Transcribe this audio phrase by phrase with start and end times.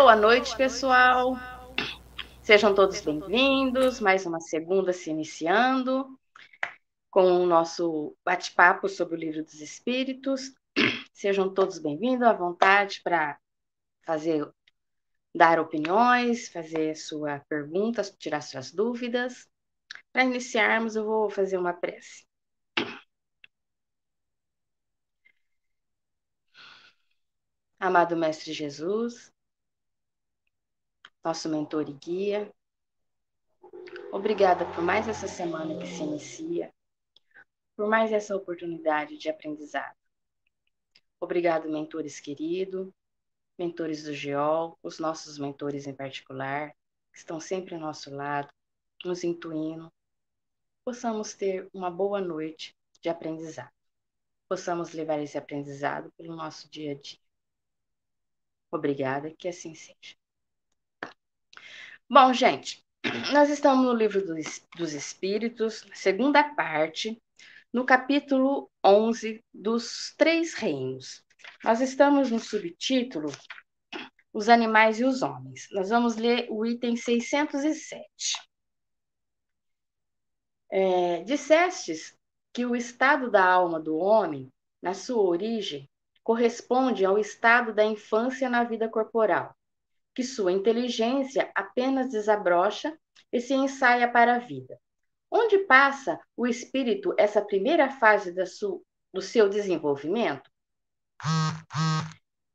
[0.00, 1.36] Boa noite, pessoal.
[2.40, 3.98] Sejam todos bem-vindos.
[3.98, 6.16] Mais uma segunda se iniciando
[7.10, 10.54] com o nosso bate-papo sobre o Livro dos Espíritos.
[11.12, 13.40] Sejam todos bem-vindos, à vontade para
[14.06, 14.48] fazer,
[15.34, 19.48] dar opiniões, fazer sua perguntas, tirar suas dúvidas.
[20.12, 22.24] Para iniciarmos, eu vou fazer uma prece.
[27.80, 29.32] Amado Mestre Jesus,
[31.24, 32.52] nosso mentor e guia,
[34.12, 36.72] obrigada por mais essa semana que se inicia,
[37.76, 39.96] por mais essa oportunidade de aprendizado.
[41.20, 42.90] Obrigado, mentores queridos,
[43.58, 46.72] mentores do GEOL, os nossos mentores em particular,
[47.12, 48.48] que estão sempre ao nosso lado,
[49.04, 49.92] nos intuindo.
[50.84, 53.72] Possamos ter uma boa noite de aprendizado.
[54.48, 57.18] Possamos levar esse aprendizado pelo nosso dia a dia.
[58.70, 60.17] Obrigada, que assim seja.
[62.10, 62.82] Bom, gente,
[63.34, 67.20] nós estamos no livro dos, dos Espíritos, segunda parte,
[67.70, 71.22] no capítulo 11 dos Três Reinos.
[71.62, 73.30] Nós estamos no subtítulo
[74.32, 75.68] Os Animais e os Homens.
[75.70, 78.06] Nós vamos ler o item 607.
[80.70, 82.16] É, dissestes
[82.54, 84.50] que o estado da alma do homem,
[84.80, 85.86] na sua origem,
[86.24, 89.54] corresponde ao estado da infância na vida corporal,
[90.18, 92.92] que sua inteligência apenas desabrocha
[93.32, 94.76] e se ensaia para a vida.
[95.30, 98.34] Onde passa o espírito essa primeira fase
[99.12, 100.50] do seu desenvolvimento?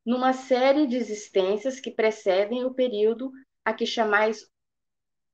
[0.06, 3.32] Numa série de existências que precedem o período
[3.64, 4.46] a que chamais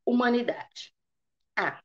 [0.06, 0.94] humanidade.
[1.58, 1.80] Ah,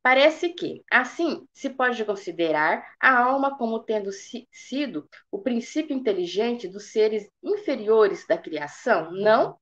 [0.00, 6.68] Parece que, assim, se pode considerar a alma como tendo si sido o princípio inteligente
[6.68, 9.58] dos seres inferiores da criação, não?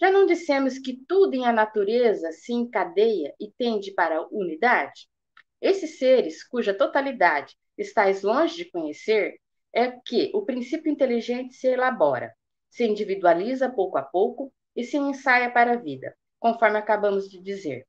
[0.00, 5.08] Já não dissemos que tudo em a natureza se encadeia e tende para a unidade?
[5.60, 9.38] Esses seres, cuja totalidade estáis longe de conhecer,
[9.72, 12.32] é que o princípio inteligente se elabora,
[12.70, 17.86] se individualiza pouco a pouco e se ensaia para a vida, conforme acabamos de dizer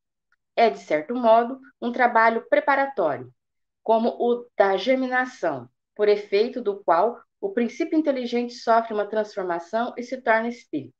[0.59, 3.33] é, de certo modo, um trabalho preparatório,
[3.81, 10.03] como o da germinação, por efeito do qual o princípio inteligente sofre uma transformação e
[10.03, 10.98] se torna espírito.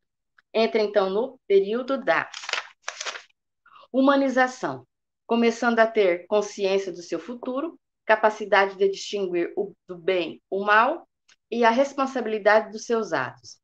[0.54, 2.30] Entra então no período da
[3.92, 4.86] humanização,
[5.26, 11.08] começando a ter consciência do seu futuro, capacidade de distinguir o do bem, o mal
[11.52, 13.60] e a responsabilidade dos seus atos.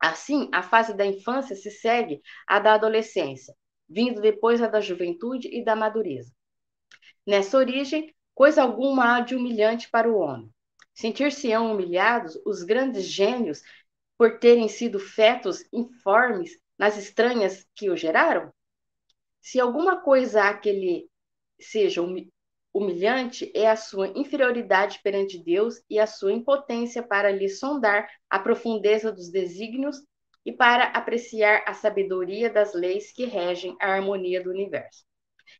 [0.00, 3.54] Assim, a fase da infância se segue à da adolescência,
[3.88, 6.32] vindo depois a da juventude e da madureza.
[7.26, 10.48] Nessa origem, coisa alguma há de humilhante para o homem.
[10.94, 13.62] Sentir-se-ão humilhados os grandes gênios
[14.18, 18.52] por terem sido fetos informes nas estranhas que o geraram?
[19.40, 21.08] Se alguma coisa há que lhe
[21.60, 22.02] seja
[22.74, 28.38] humilhante, é a sua inferioridade perante Deus e a sua impotência para lhe sondar a
[28.40, 30.02] profundeza dos desígnios
[30.44, 35.04] e para apreciar a sabedoria das leis que regem a harmonia do universo.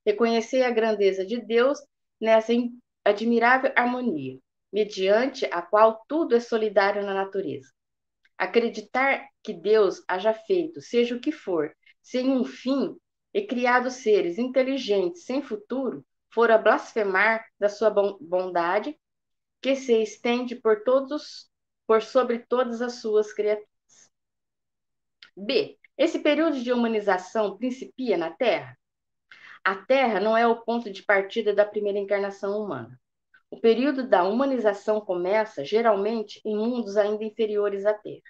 [0.05, 1.79] Reconhecer a grandeza de Deus
[2.21, 2.53] nessa
[3.05, 4.39] admirável harmonia,
[4.73, 7.69] mediante a qual tudo é solidário na natureza.
[8.39, 12.97] Acreditar que Deus haja feito, seja o que for, sem um fim,
[13.35, 18.99] e criado seres inteligentes sem futuro, fora blasfemar da sua bondade,
[19.61, 21.51] que se estende por todos,
[21.87, 23.69] por sobre todas as suas criaturas.
[25.37, 25.79] B.
[25.97, 28.79] Esse período de humanização principia na Terra?
[29.65, 32.99] A Terra não é o ponto de partida da primeira encarnação humana.
[33.51, 38.23] O período da humanização começa, geralmente, em mundos ainda inferiores à Terra.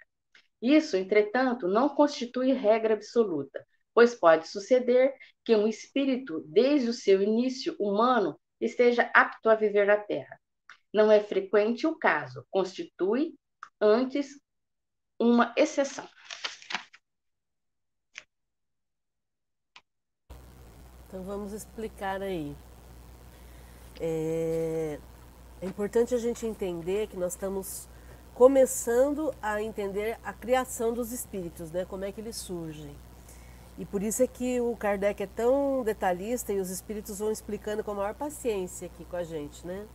[0.63, 5.13] Isso, entretanto, não constitui regra absoluta, pois pode suceder
[5.45, 10.39] que um espírito, desde o seu início humano, esteja apto a viver na Terra.
[10.93, 13.35] Não é frequente o caso, constitui,
[13.81, 14.41] antes,
[15.19, 16.09] uma exceção.
[21.07, 22.55] Então vamos explicar aí.
[24.01, 24.99] É,
[25.61, 27.89] é importante a gente entender que nós estamos
[28.35, 31.85] começando a entender a criação dos espíritos, né?
[31.85, 32.95] Como é que eles surgem.
[33.77, 37.83] E por isso é que o Kardec é tão detalhista e os espíritos vão explicando
[37.83, 39.87] com a maior paciência aqui com a gente, né?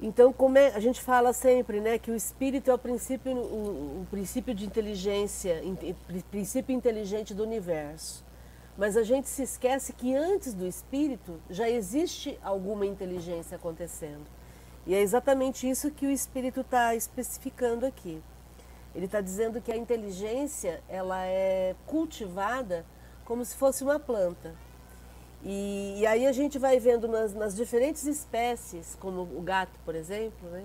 [0.00, 4.02] Então, como é, a gente fala sempre, né, que o espírito é o princípio, o,
[4.02, 5.76] o princípio de inteligência, in,
[6.30, 8.24] princípio inteligente do universo.
[8.78, 14.24] Mas a gente se esquece que antes do espírito já existe alguma inteligência acontecendo.
[14.86, 18.22] E é exatamente isso que o espírito está especificando aqui.
[18.94, 22.86] Ele está dizendo que a inteligência ela é cultivada
[23.24, 24.54] como se fosse uma planta.
[25.44, 29.94] E, e aí a gente vai vendo nas, nas, diferentes espécies, como o gato, por
[29.94, 30.64] exemplo, né?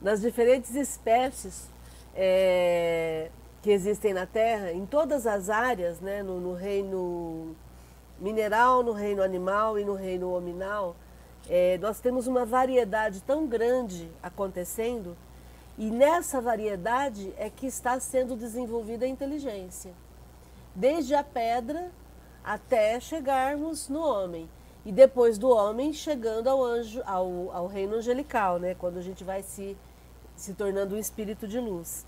[0.00, 1.68] nas diferentes espécies
[2.14, 3.30] é,
[3.62, 6.22] que existem na Terra, em todas as áreas, né?
[6.22, 7.54] no, no reino
[8.18, 10.96] mineral, no reino animal e no reino hominal,
[11.48, 15.16] é, nós temos uma variedade tão grande acontecendo
[15.78, 19.92] e nessa variedade é que está sendo desenvolvida a inteligência.
[20.74, 21.90] Desde a pedra
[22.44, 24.48] até chegarmos no homem.
[24.84, 28.74] E depois do homem chegando ao anjo, ao, ao reino angelical, né?
[28.74, 29.76] Quando a gente vai se,
[30.34, 32.04] se tornando um espírito de luz.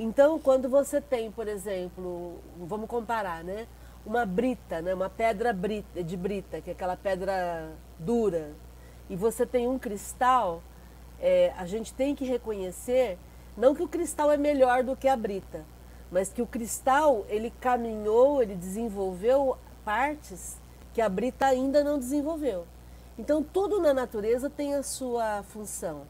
[0.00, 3.66] Então, quando você tem, por exemplo, vamos comparar, né?
[4.06, 4.94] Uma brita, né?
[4.94, 8.52] uma pedra brita, de brita, que é aquela pedra dura,
[9.10, 10.62] e você tem um cristal,
[11.20, 13.18] é, a gente tem que reconhecer,
[13.56, 15.64] não que o cristal é melhor do que a brita,
[16.12, 20.58] mas que o cristal ele caminhou, ele desenvolveu partes
[20.94, 22.66] que a brita ainda não desenvolveu.
[23.18, 26.02] Então tudo na natureza tem a sua função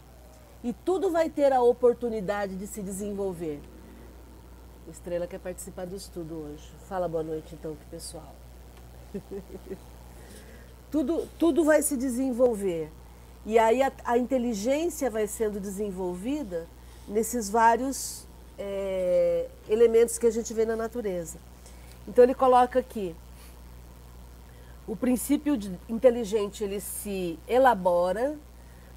[0.62, 3.60] e tudo vai ter a oportunidade de se desenvolver.
[4.90, 6.70] Estrela quer participar do estudo hoje.
[6.88, 8.34] Fala boa noite então pro pessoal.
[10.90, 12.90] tudo, tudo vai se desenvolver.
[13.44, 16.66] E aí a, a inteligência vai sendo desenvolvida
[17.06, 18.26] nesses vários
[18.58, 21.38] é, elementos que a gente vê na natureza.
[22.06, 23.14] Então ele coloca aqui,
[24.86, 25.58] o princípio
[25.88, 28.38] inteligente ele se elabora,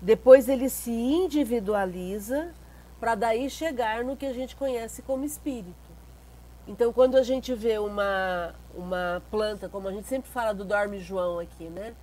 [0.02, 2.54] depois ele se individualiza,
[3.02, 5.74] para daí chegar no que a gente conhece como espírito.
[6.68, 11.40] Então, quando a gente vê uma, uma planta, como a gente sempre fala do dorme-joão
[11.40, 11.96] aqui, né?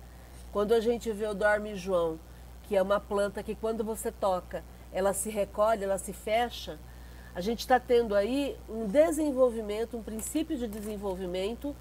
[0.51, 2.19] Quando a gente vê o dorme-joão,
[2.63, 4.61] que é uma planta que quando você toca,
[4.91, 6.77] ela se recolhe, ela se fecha,
[7.33, 11.73] a gente está tendo aí um desenvolvimento, um princípio de desenvolvimento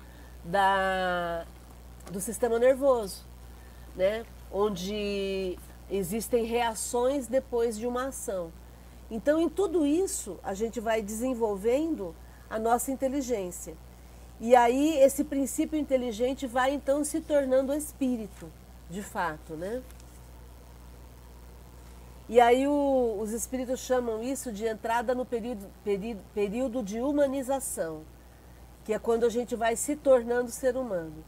[0.44, 1.44] da,
[2.12, 3.24] do sistema nervoso,
[3.96, 4.24] né?
[4.52, 5.58] onde
[5.90, 8.52] existem reações depois de uma ação.
[9.10, 12.14] Então, em tudo isso, a gente vai desenvolvendo
[12.48, 13.74] a nossa inteligência.
[14.40, 18.50] E aí, esse princípio inteligente vai então se tornando espírito,
[18.88, 19.82] de fato, né?
[22.28, 28.02] E aí o, os espíritos chamam isso de entrada no período, período, período de humanização,
[28.84, 31.24] que é quando a gente vai se tornando ser humano.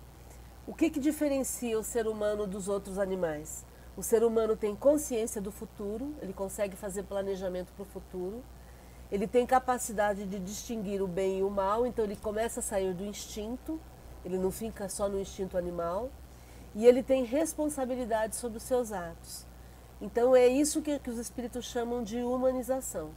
[0.66, 3.64] O que, que diferencia o ser humano dos outros animais?
[4.00, 8.42] O ser humano tem consciência do futuro, ele consegue fazer planejamento para o futuro,
[9.12, 12.94] ele tem capacidade de distinguir o bem e o mal, então ele começa a sair
[12.94, 13.78] do instinto,
[14.24, 16.08] ele não fica só no instinto animal,
[16.74, 19.46] e ele tem responsabilidade sobre os seus atos.
[20.00, 23.10] Então é isso que, que os espíritos chamam de humanização.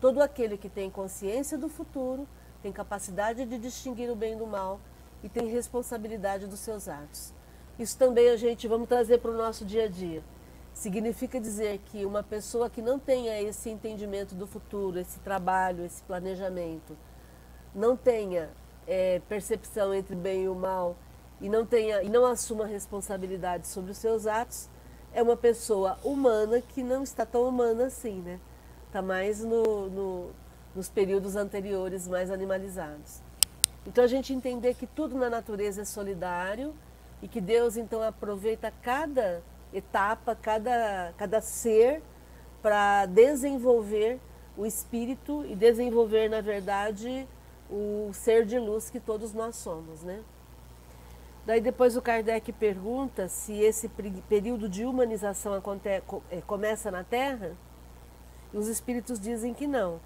[0.00, 2.26] Todo aquele que tem consciência do futuro,
[2.62, 4.80] tem capacidade de distinguir o bem do mal
[5.22, 7.34] e tem responsabilidade dos seus atos.
[7.78, 10.22] Isso também a gente vamos trazer para o nosso dia a dia.
[10.74, 16.02] Significa dizer que uma pessoa que não tenha esse entendimento do futuro, esse trabalho, esse
[16.02, 16.96] planejamento,
[17.74, 18.50] não tenha
[18.86, 20.96] é, percepção entre bem e o mal
[21.40, 24.68] e não tenha e não assuma responsabilidade sobre os seus atos,
[25.12, 28.38] é uma pessoa humana que não está tão humana assim, né?
[28.86, 30.30] Está mais no, no,
[30.74, 33.20] nos períodos anteriores, mais animalizados.
[33.86, 36.72] Então a gente entender que tudo na natureza é solidário
[37.22, 42.02] e que Deus então aproveita cada etapa, cada, cada ser
[42.60, 44.20] para desenvolver
[44.56, 47.26] o espírito e desenvolver, na verdade,
[47.70, 50.22] o ser de luz que todos nós somos, né?
[51.46, 53.88] Daí depois o Kardec pergunta se esse
[54.28, 55.60] período de humanização
[56.30, 57.56] é, começa na Terra,
[58.52, 59.98] e os espíritos dizem que não.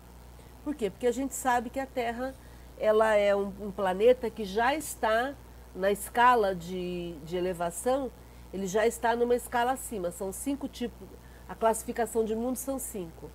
[0.64, 0.88] Por quê?
[0.88, 2.34] Porque a gente sabe que a Terra
[2.78, 5.34] ela é um, um planeta que já está
[5.76, 8.10] na escala de, de elevação,
[8.52, 10.10] ele já está numa escala acima.
[10.10, 11.06] São cinco tipos,
[11.48, 13.30] a classificação de mundos são cinco.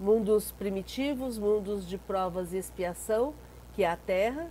[0.00, 3.34] Mundos primitivos, mundos de provas e expiação,
[3.74, 4.50] que é a Terra,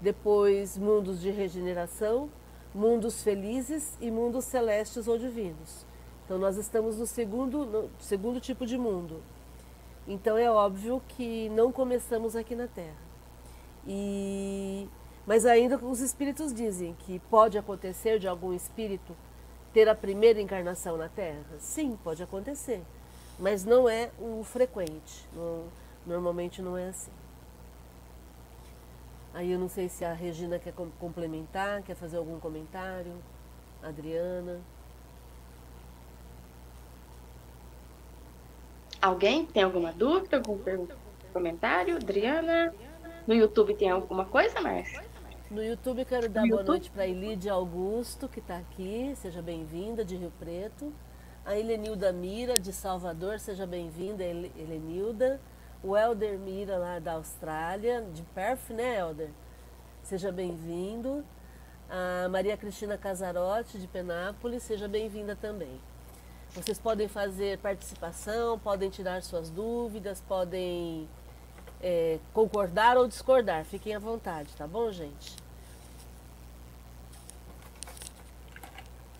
[0.00, 2.28] depois mundos de regeneração,
[2.74, 5.86] mundos felizes e mundos celestes ou divinos.
[6.24, 9.22] Então nós estamos no segundo, no segundo tipo de mundo.
[10.06, 12.96] Então é óbvio que não começamos aqui na Terra.
[13.86, 14.88] E
[15.26, 19.16] mas ainda os espíritos dizem que pode acontecer de algum espírito
[19.72, 21.44] ter a primeira encarnação na Terra?
[21.58, 22.82] Sim, pode acontecer,
[23.38, 25.28] mas não é o frequente.
[25.34, 25.64] Não,
[26.06, 27.12] normalmente não é assim.
[29.34, 33.14] Aí eu não sei se a Regina quer complementar, quer fazer algum comentário.
[33.82, 34.60] Adriana.
[39.00, 40.96] Alguém tem alguma dúvida, pergunta?
[41.32, 42.74] comentário, Adriana.
[43.26, 45.02] No YouTube tem alguma coisa, Márcia?
[45.52, 50.02] No YouTube quero dar boa noite para a Elide Augusto, que está aqui, seja bem-vinda,
[50.02, 50.90] de Rio Preto.
[51.44, 55.38] A Helenilda Mira, de Salvador, seja bem-vinda, Helenilda.
[55.84, 59.28] O Helder Mira, lá da Austrália, de Perth, né, Helder?
[60.02, 61.22] Seja bem-vindo.
[61.90, 65.78] A Maria Cristina Casarotti, de Penápolis, seja bem-vinda também.
[66.54, 71.06] Vocês podem fazer participação, podem tirar suas dúvidas, podem
[71.82, 73.66] é, concordar ou discordar.
[73.66, 75.41] Fiquem à vontade, tá bom, gente?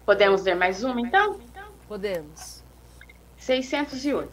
[0.04, 1.38] Podemos ver mais uma, então?
[1.87, 2.62] Podemos.
[3.37, 4.30] 608.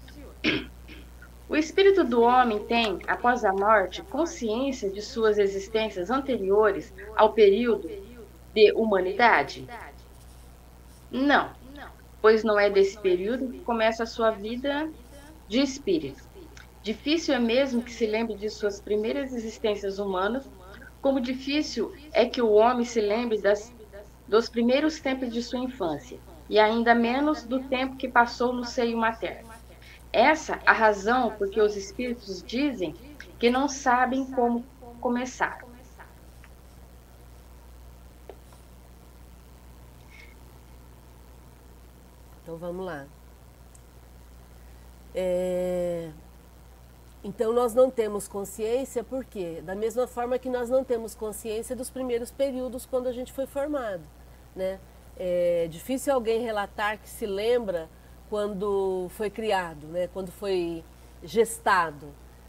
[1.50, 7.90] O espírito do homem tem, após a morte, consciência de suas existências anteriores ao período
[8.54, 9.68] de humanidade?
[11.12, 11.50] Não,
[12.22, 14.88] pois não é desse período que começa a sua vida
[15.48, 16.24] de espírito.
[16.84, 20.48] Difícil é mesmo que se lembre de suas primeiras existências humanas,
[21.02, 23.74] como difícil é que o homem se lembre das,
[24.30, 28.96] dos primeiros tempos de sua infância, e ainda menos do tempo que passou no seio
[28.96, 29.50] materno.
[30.14, 32.96] Essa a razão por que os espíritos dizem
[33.40, 34.64] que não sabem como
[35.02, 35.68] começaram.
[42.44, 43.06] Então vamos lá.
[45.14, 46.10] É...
[47.24, 49.62] Então nós não temos consciência, por quê?
[49.64, 53.46] Da mesma forma que nós não temos consciência dos primeiros períodos quando a gente foi
[53.46, 54.04] formado.
[54.60, 54.80] Né?
[55.18, 57.90] É difícil alguém relatar que se lembra
[58.30, 60.08] quando foi criado, né?
[60.14, 60.84] quando foi
[61.24, 62.08] gestado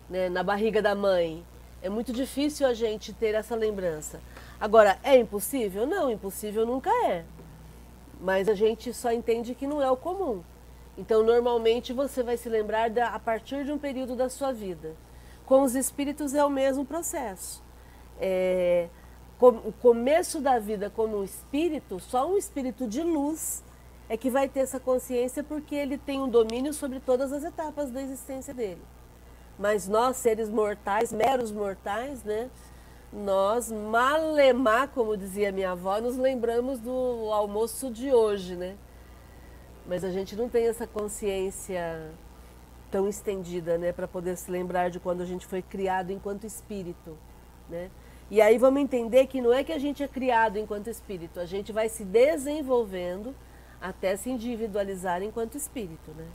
[0.09, 0.29] né?
[0.29, 1.45] na barriga da mãe.
[1.83, 4.21] É muito difícil a gente ter essa lembrança.
[4.61, 5.87] Agora, é impossível?
[5.87, 7.25] Não, impossível nunca é
[8.21, 10.43] mas a gente só entende que não é o comum.
[10.99, 14.95] Então, normalmente você vai se lembrar da, a partir de um período da sua vida.
[15.47, 17.63] Com os espíritos é o mesmo processo.
[18.21, 18.89] É,
[19.49, 23.63] o começo da vida como um espírito, só um espírito de luz
[24.09, 27.91] é que vai ter essa consciência porque ele tem um domínio sobre todas as etapas
[27.91, 28.83] da existência dele.
[29.59, 32.51] Mas nós, seres mortais, meros mortais, né?
[33.13, 38.77] nós, malemar, como dizia minha avó, nos lembramos do almoço de hoje, né?
[39.87, 42.13] Mas a gente não tem essa consciência
[42.91, 47.17] tão estendida, né, para poder se lembrar de quando a gente foi criado enquanto espírito,
[47.69, 47.91] né?
[48.31, 51.47] E aí vamos entender que não é que a gente é criado enquanto espírito, a
[51.47, 53.35] gente vai se desenvolvendo
[53.81, 56.31] até se individualizar enquanto espírito, né?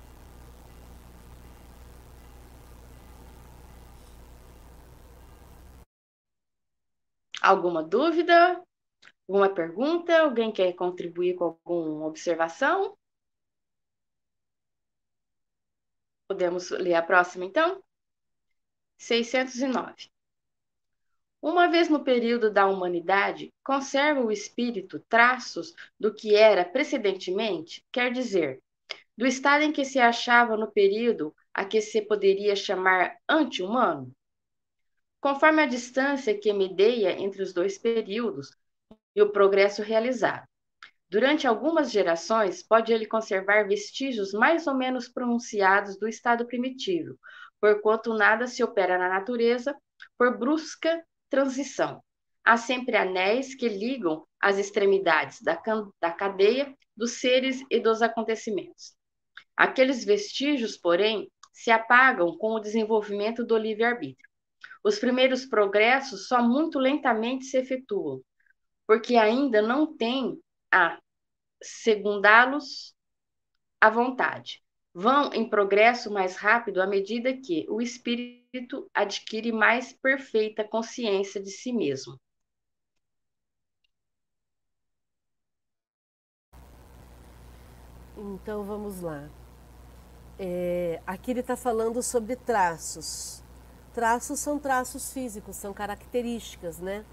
[7.42, 8.62] Alguma dúvida?
[9.28, 10.20] Alguma pergunta?
[10.20, 12.98] Alguém quer contribuir com alguma observação?
[16.28, 17.82] Podemos ler a próxima, então?
[18.98, 20.15] 609.
[21.46, 28.12] Uma vez no período da humanidade, conserva o espírito traços do que era precedentemente, quer
[28.12, 28.60] dizer,
[29.16, 34.12] do estado em que se achava no período a que se poderia chamar ante-humano?
[35.22, 38.50] conforme a distância que medeia entre os dois períodos
[39.16, 40.48] e o progresso realizado.
[41.08, 47.18] Durante algumas gerações, pode ele conservar vestígios mais ou menos pronunciados do estado primitivo,
[47.62, 49.75] porquanto nada se opera na natureza
[50.18, 52.01] por brusca transição.
[52.44, 55.60] Há sempre anéis que ligam as extremidades da,
[56.00, 58.96] da cadeia dos seres e dos acontecimentos.
[59.58, 64.29] Aqueles vestígios, porém, se apagam com o desenvolvimento do livre-arbítrio.
[64.84, 68.22] Os primeiros progressos só muito lentamente se efetuam,
[68.86, 70.39] porque ainda não tem
[70.72, 71.00] a
[71.63, 72.94] segundá-los
[73.82, 74.62] à vontade.
[74.94, 78.45] Vão em progresso mais rápido à medida que o espírito
[78.94, 82.20] adquire mais perfeita consciência de si mesmo.
[88.18, 89.30] Então vamos lá.
[90.38, 93.44] É, aqui ele está falando sobre traços.
[93.94, 97.06] Traços são traços físicos, são características, né?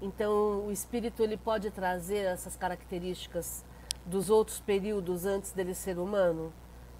[0.00, 3.64] Então, o espírito ele pode trazer essas características
[4.06, 6.52] dos outros períodos antes dele ser humano?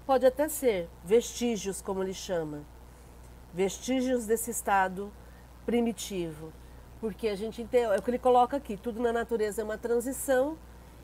[0.05, 2.65] Pode até ser, vestígios, como ele chama.
[3.53, 5.11] Vestígios desse estado
[5.65, 6.51] primitivo.
[6.99, 9.77] Porque a gente entende, é o que ele coloca aqui, tudo na natureza é uma
[9.77, 10.57] transição,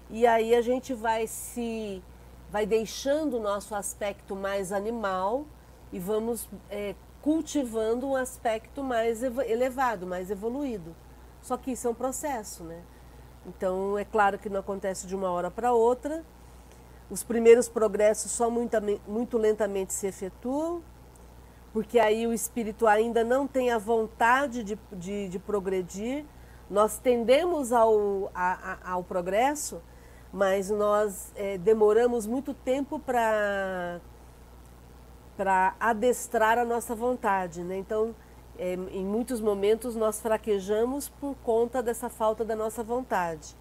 [0.10, 2.04] e aí a gente vai se
[2.52, 5.46] vai deixando o nosso aspecto mais animal
[5.92, 10.96] e vamos é, cultivando um aspecto mais elevado, mais evoluído.
[11.42, 12.82] Só que isso é um processo, né?
[13.46, 16.24] Então, é claro que não acontece de uma hora para outra.
[17.10, 18.76] Os primeiros progressos só muito,
[19.08, 20.82] muito lentamente se efetuam.
[21.76, 26.24] Porque aí o espírito ainda não tem a vontade de, de, de progredir.
[26.70, 29.82] Nós tendemos ao, a, a, ao progresso,
[30.32, 34.00] mas nós é, demoramos muito tempo para
[35.36, 37.76] para adestrar a nossa vontade, né?
[37.76, 38.16] Então,
[38.58, 43.54] é, em muitos momentos nós fraquejamos por conta dessa falta da nossa vontade.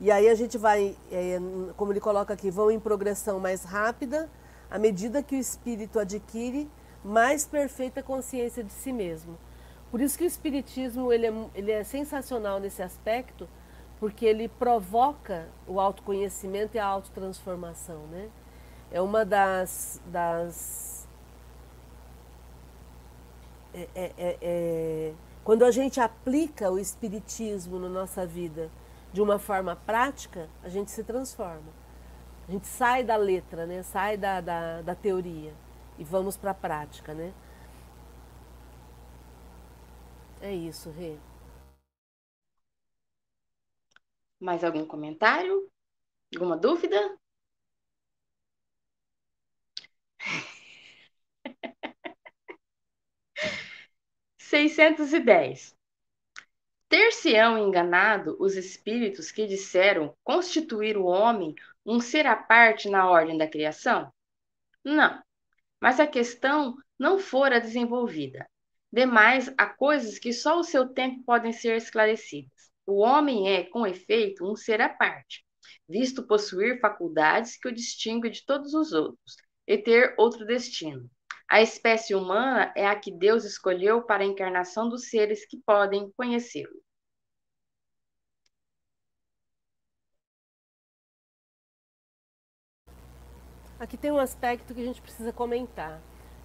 [0.00, 1.38] E aí a gente vai, é,
[1.76, 4.30] como ele coloca aqui, vão em progressão mais rápida,
[4.70, 6.68] à medida que o espírito adquire
[7.04, 9.38] mais perfeita consciência de si mesmo.
[9.90, 13.48] Por isso que o espiritismo ele é, ele é sensacional nesse aspecto,
[14.00, 18.28] porque ele provoca o autoconhecimento e a autotransformação, né?
[18.90, 21.08] É uma das, das
[23.72, 28.70] é, é, é, é, quando a gente aplica o espiritismo na nossa vida
[29.12, 31.75] de uma forma prática, a gente se transforma.
[32.48, 33.82] A gente sai da letra, né?
[33.82, 35.52] sai da, da, da teoria
[35.98, 37.12] e vamos para a prática.
[37.12, 37.32] Né?
[40.40, 41.16] É isso, Rê.
[44.40, 45.70] Mais algum comentário?
[46.34, 47.18] Alguma dúvida?
[54.38, 55.76] Seiscentos e dez.
[56.88, 61.54] Ter-se-ão enganado os espíritos que disseram constituir o homem
[61.86, 64.12] um ser à parte na ordem da criação?
[64.84, 65.22] Não,
[65.80, 68.46] mas a questão não fora desenvolvida.
[68.92, 72.70] Demais, há coisas que só o seu tempo podem ser esclarecidas.
[72.84, 75.44] O homem é, com efeito, um ser à parte,
[75.88, 81.08] visto possuir faculdades que o distinguem de todos os outros e ter outro destino.
[81.48, 86.10] A espécie humana é a que Deus escolheu para a encarnação dos seres que podem
[86.16, 86.85] conhecê-lo.
[93.78, 96.00] Aqui tem um aspecto que a gente precisa comentar.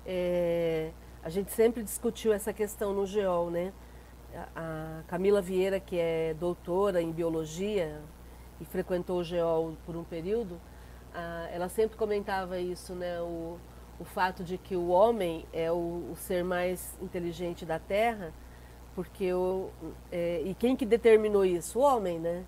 [0.05, 0.91] É,
[1.23, 3.71] a gente sempre discutiu essa questão no GEOL, né?
[4.53, 8.01] A Camila Vieira, que é doutora em biologia
[8.59, 10.59] e frequentou o GEOL por um período,
[11.53, 13.21] ela sempre comentava isso, né?
[13.21, 13.57] O,
[13.97, 18.33] o fato de que o homem é o, o ser mais inteligente da Terra,
[18.93, 19.69] porque o,
[20.11, 21.79] é, e quem que determinou isso?
[21.79, 22.43] O homem, né?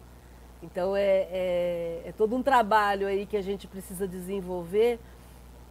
[0.63, 4.97] Então é, é, é todo um trabalho aí que a gente precisa desenvolver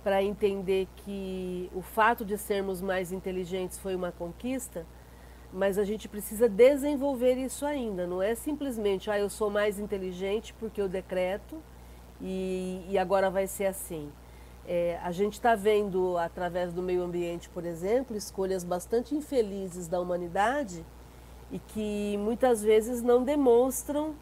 [0.04, 4.84] para entender que o fato de sermos mais inteligentes foi uma conquista,
[5.50, 8.06] mas a gente precisa desenvolver isso ainda.
[8.06, 11.62] Não é simplesmente, ah, eu sou mais inteligente porque eu decreto
[12.20, 14.10] e, e agora vai ser assim.
[14.66, 20.00] É, a gente está vendo, através do meio ambiente, por exemplo, escolhas bastante infelizes da
[20.00, 20.84] humanidade
[21.50, 24.14] e que muitas vezes não demonstram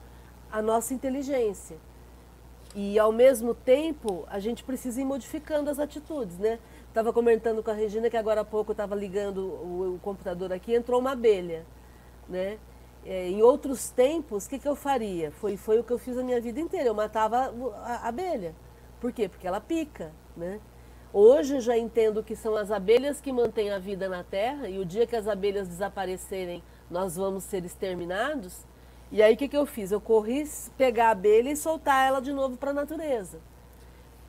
[0.50, 1.76] a nossa inteligência.
[2.74, 6.58] E, ao mesmo tempo, a gente precisa ir modificando as atitudes, né?
[6.86, 10.74] Estava comentando com a Regina que agora há pouco estava ligando o, o, computador aqui
[10.74, 11.66] entrou uma abelha,
[12.28, 12.58] né?
[13.04, 15.30] É, em outros tempos, o que, que eu faria?
[15.32, 18.54] Foi, foi o que eu fiz a minha vida inteira, eu matava a abelha.
[19.00, 19.28] Por quê?
[19.28, 20.60] Porque ela pica, né?
[21.12, 24.78] Hoje eu já entendo que são as abelhas que mantêm a vida na Terra e
[24.78, 28.64] o dia que as abelhas desaparecerem, nós vamos ser exterminados.
[29.12, 29.90] E aí o que, que eu fiz?
[29.90, 33.40] Eu corri pegar a abelha e soltar ela de novo para a natureza.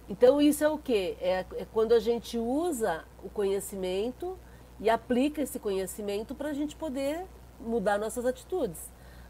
[0.10, 1.15] Então isso é o que?
[1.22, 4.38] É, é, quando a gente usa o conhecimento
[4.80, 7.26] e aplica esse conhecimento para a gente poder
[7.60, 8.80] mudar nossas atitudes.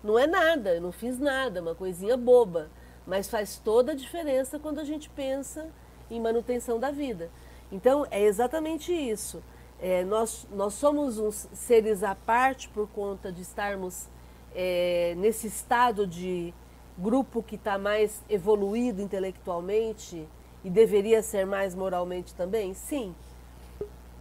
[0.04, 2.70] Não é nada, eu não fiz nada, uma coisinha boba,
[3.06, 5.70] mas faz toda a diferença quando a gente pensa
[6.10, 7.30] em manutenção da vida.
[7.72, 9.44] Então é exatamente isso.
[9.80, 14.08] É, nós, nós somos uns seres à parte por conta de estarmos
[14.56, 16.54] é, nesse estado de
[16.98, 20.28] grupo que está mais evoluído intelectualmente
[20.64, 22.74] e deveria ser mais moralmente também?
[22.74, 23.16] Sim.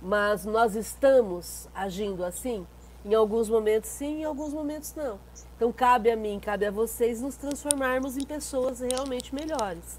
[0.00, 2.66] Mas nós estamos agindo assim?
[3.04, 5.18] Em alguns momentos sim, em alguns momentos não.
[5.56, 9.98] Então cabe a mim, cabe a vocês nos transformarmos em pessoas realmente melhores,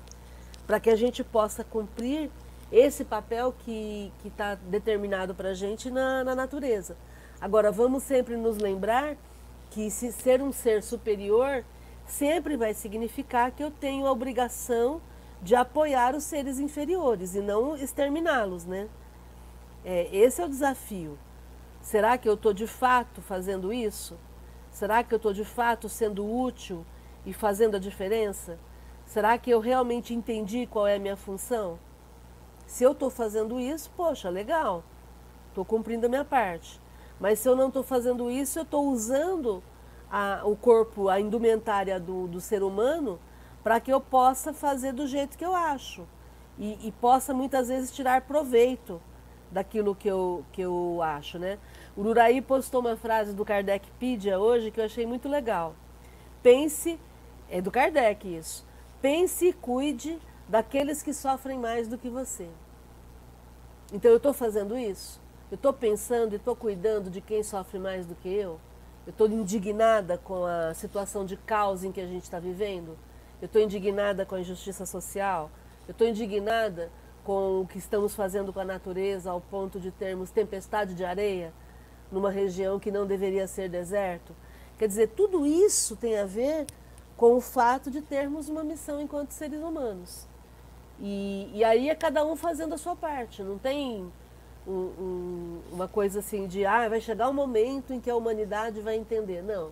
[0.65, 2.29] para que a gente possa cumprir
[2.71, 6.95] esse papel que está determinado para a gente na, na natureza.
[7.39, 9.17] Agora, vamos sempre nos lembrar
[9.71, 11.65] que se ser um ser superior
[12.05, 15.01] sempre vai significar que eu tenho a obrigação
[15.41, 18.89] de apoiar os seres inferiores e não exterminá-los, né?
[19.83, 21.17] É, esse é o desafio.
[21.81, 24.19] Será que eu estou de fato fazendo isso?
[24.69, 26.85] Será que eu estou de fato sendo útil
[27.25, 28.59] e fazendo a diferença?
[29.05, 31.79] Será que eu realmente entendi qual é a minha função?
[32.67, 34.83] Se eu estou fazendo isso, poxa, legal,
[35.49, 36.79] estou cumprindo a minha parte.
[37.21, 39.63] Mas se eu não estou fazendo isso, eu estou usando
[40.11, 43.19] a, o corpo, a indumentária do, do ser humano,
[43.63, 46.05] para que eu possa fazer do jeito que eu acho.
[46.59, 49.01] e, e possa muitas vezes tirar proveito
[49.51, 51.59] daquilo que eu, que eu acho, né?
[51.95, 55.75] O Uraí postou uma frase do Kardecpedia hoje que eu achei muito legal.
[56.43, 56.99] Pense,
[57.49, 58.65] é do Kardec isso,
[59.01, 62.49] pense e cuide daqueles que sofrem mais do que você.
[63.93, 65.20] Então eu estou fazendo isso?
[65.51, 68.57] Eu estou pensando e estou cuidando de quem sofre mais do que eu?
[69.05, 72.97] Eu estou indignada com a situação de caos em que a gente está vivendo?
[73.41, 75.51] Eu estou indignada com a injustiça social?
[75.89, 76.89] Eu estou indignada
[77.25, 81.51] com o que estamos fazendo com a natureza ao ponto de termos tempestade de areia
[82.09, 84.33] numa região que não deveria ser deserto.
[84.77, 86.65] Quer dizer, tudo isso tem a ver
[87.17, 90.25] com o fato de termos uma missão enquanto seres humanos.
[90.97, 94.09] E, e aí é cada um fazendo a sua parte, não tem
[94.67, 98.81] um, um, uma coisa assim de ah, vai chegar um momento em que a humanidade
[98.81, 99.41] vai entender.
[99.41, 99.71] Não.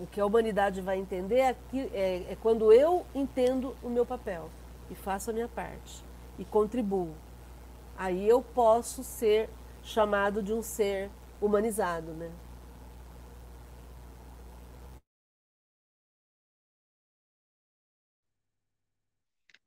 [0.00, 4.06] O que a humanidade vai entender é, que, é, é quando eu entendo o meu
[4.06, 4.48] papel
[4.90, 6.04] e faço a minha parte
[6.38, 7.14] e contribuo.
[7.96, 9.50] Aí eu posso ser
[9.82, 12.30] chamado de um ser humanizado, né?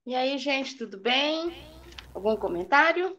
[0.06, 1.54] E aí, gente, tudo bem?
[2.14, 3.18] Algum comentário?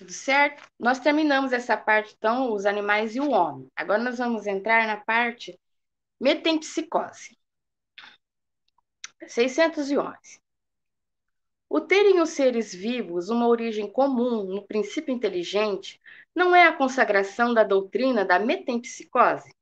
[0.00, 0.66] Tudo certo?
[0.78, 3.70] Nós terminamos essa parte, então, os animais e o homem.
[3.76, 5.60] Agora nós vamos entrar na parte
[6.18, 7.36] metempsicose.
[9.28, 10.40] 611.
[11.68, 16.00] O terem os seres vivos uma origem comum no princípio inteligente
[16.34, 19.54] não é a consagração da doutrina da metempsicose?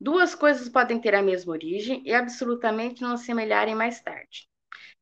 [0.00, 4.48] Duas coisas podem ter a mesma origem e absolutamente não semelharem mais tarde.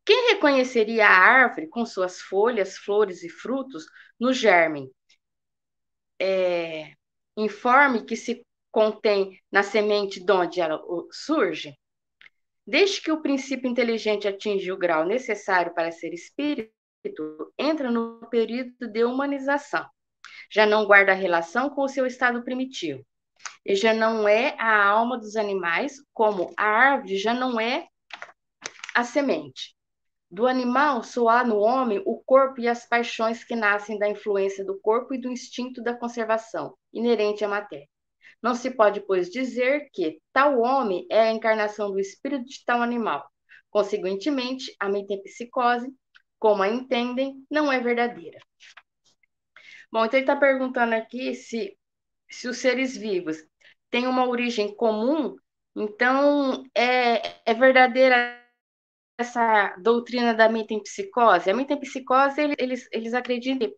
[0.07, 3.85] Quem reconheceria a árvore com suas folhas, flores e frutos
[4.19, 4.91] no germe?
[6.21, 6.93] É,
[7.37, 11.75] informe que se contém na semente de onde ela surge?
[12.67, 16.73] Desde que o princípio inteligente atinge o grau necessário para ser espírito,
[17.57, 19.89] entra no período de humanização.
[20.51, 23.05] Já não guarda relação com o seu estado primitivo.
[23.65, 27.87] E já não é a alma dos animais, como a árvore já não é
[28.95, 29.76] a semente.
[30.31, 34.79] Do animal há no homem o corpo e as paixões que nascem da influência do
[34.81, 37.87] corpo e do instinto da conservação, inerente à matéria.
[38.43, 42.83] Não se pode, pois, dizer que tal homem é a encarnação do espírito de tal
[42.83, 43.29] animal.
[43.71, 45.93] Consequentemente, a metempsicose,
[46.39, 48.39] como a entendem, não é verdadeira.
[49.91, 51.77] Bom, então ele está perguntando aqui se,
[52.29, 53.37] se os seres vivos
[53.91, 55.37] têm uma origem comum,
[55.75, 58.46] então é, é verdadeira
[59.19, 61.51] essa doutrina da metempsicose.
[61.51, 63.77] A metempsicose, eles, eles acreditam que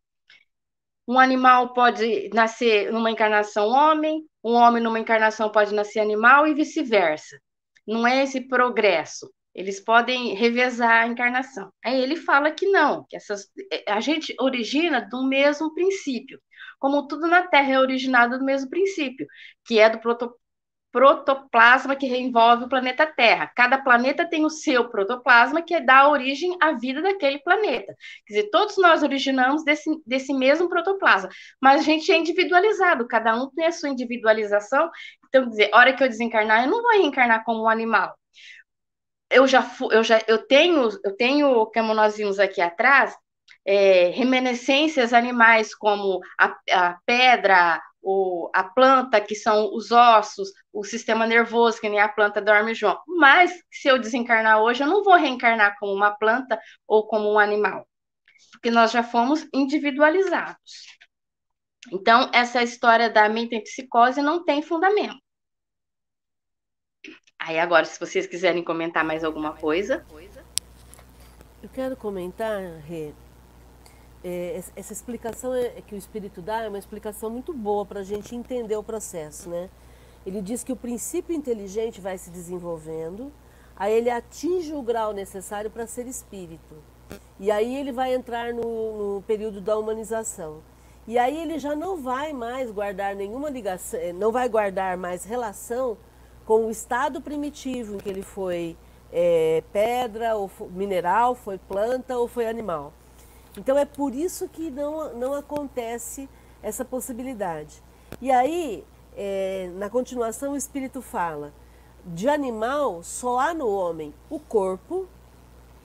[1.06, 6.54] um animal pode nascer numa encarnação homem, um homem numa encarnação pode nascer animal e
[6.54, 7.40] vice-versa.
[7.86, 9.32] Não é esse progresso.
[9.54, 11.72] Eles podem revezar a encarnação.
[11.84, 13.48] Aí ele fala que não, que essas,
[13.88, 16.38] a gente origina do mesmo princípio.
[16.78, 19.26] Como tudo na Terra é originado do mesmo princípio,
[19.64, 19.98] que é do
[20.90, 23.50] protoplasma que envolve o planeta Terra.
[23.54, 27.94] Cada planeta tem o seu protoplasma que dá origem à vida daquele planeta.
[28.26, 31.28] Quer dizer, todos nós originamos desse, desse mesmo protoplasma,
[31.60, 34.90] mas a gente é individualizado, cada um tem a sua individualização.
[35.28, 38.16] Então, quer dizer, hora que eu desencarnar, eu não vou reencarnar como um animal.
[39.30, 43.14] Eu já, eu já eu tenho, eu tenho, como nós vimos aqui atrás,
[43.66, 50.84] é, reminiscências animais como a, a pedra, o, a planta, que são os ossos, o
[50.84, 52.98] sistema nervoso, que nem a planta dorme João.
[53.06, 57.38] Mas, se eu desencarnar hoje, eu não vou reencarnar como uma planta ou como um
[57.38, 57.86] animal,
[58.52, 60.86] porque nós já fomos individualizados.
[61.92, 65.18] Então, essa história da metempsicose não tem fundamento.
[67.38, 70.04] Aí, agora, se vocês quiserem comentar mais alguma coisa.
[71.62, 73.12] Eu quero comentar, Rê,
[74.28, 78.04] é, essa explicação é, que o Espírito dá é uma explicação muito boa para a
[78.04, 79.70] gente entender o processo, né?
[80.26, 83.32] Ele diz que o princípio inteligente vai se desenvolvendo,
[83.74, 86.74] aí ele atinge o grau necessário para ser espírito.
[87.40, 90.58] E aí ele vai entrar no, no, período da humanização.
[91.06, 95.24] E aí ele já não vai mais guardar nenhuma ligação, é, não vai guardar mais
[95.24, 95.96] relação
[96.44, 98.76] com o estado primitivo em que ele foi
[99.10, 102.92] é, pedra, ou mineral, foi planta ou foi animal.
[103.58, 106.28] Então é por isso que não, não acontece
[106.62, 107.82] essa possibilidade.
[108.22, 108.84] E aí,
[109.16, 111.52] é, na continuação, o Espírito fala:
[112.06, 115.08] de animal só há no homem o corpo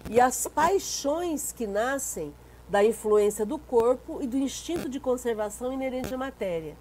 [0.08, 2.32] e as paixões que nascem
[2.70, 6.78] da influência do corpo e do instinto de conservação inerente à matéria.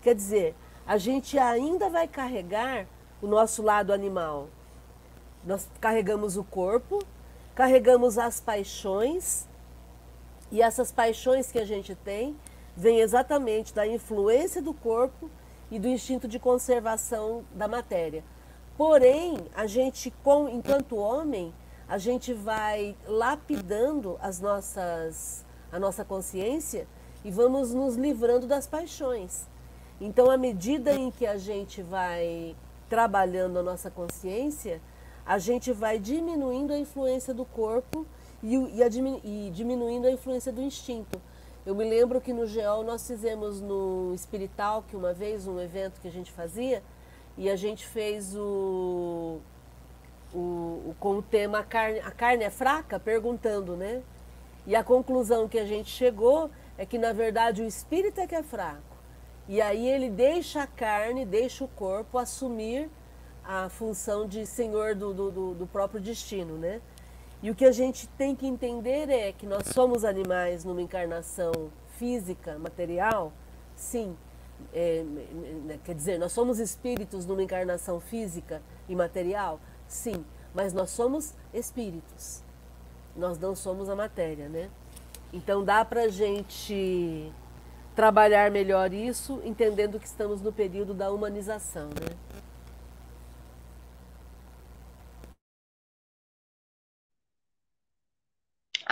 [0.00, 0.54] Quer dizer,
[0.86, 2.86] a gente ainda vai carregar
[3.20, 4.48] o nosso lado animal,
[5.44, 7.02] Nós carregamos o corpo,
[7.54, 9.48] carregamos as paixões,
[10.50, 12.36] e essas paixões que a gente tem
[12.76, 15.30] vêm exatamente da influência do corpo
[15.70, 18.22] e do instinto de conservação da matéria.
[18.76, 20.12] Porém, a gente,
[20.52, 21.52] enquanto homem,
[21.88, 26.86] a gente vai lapidando as nossas, a nossa consciência
[27.24, 29.46] e vamos nos livrando das paixões.
[30.00, 32.54] Então, à medida em que a gente vai
[32.88, 34.80] trabalhando a nossa consciência,
[35.24, 38.06] a gente vai diminuindo a influência do corpo
[38.46, 38.86] e, e, a,
[39.24, 41.20] e diminuindo a influência do instinto.
[41.64, 46.00] Eu me lembro que no GEOL nós fizemos no Espirital, que uma vez, um evento
[46.00, 46.80] que a gente fazia,
[47.36, 49.40] e a gente fez o,
[50.32, 54.02] o, o, com o tema a carne, a carne é fraca, perguntando, né?
[54.64, 58.34] E a conclusão que a gente chegou é que, na verdade, o espírito é que
[58.34, 58.96] é fraco.
[59.48, 62.88] E aí ele deixa a carne, deixa o corpo assumir
[63.44, 66.80] a função de senhor do, do, do próprio destino, né?
[67.42, 71.52] E o que a gente tem que entender é que nós somos animais numa encarnação
[71.98, 73.32] física, material,
[73.74, 74.16] sim.
[74.72, 75.04] É,
[75.64, 80.24] né, quer dizer, nós somos espíritos numa encarnação física e material, sim.
[80.54, 82.42] Mas nós somos espíritos.
[83.14, 84.70] Nós não somos a matéria, né?
[85.32, 87.30] Então dá para gente
[87.94, 92.16] trabalhar melhor isso, entendendo que estamos no período da humanização, né?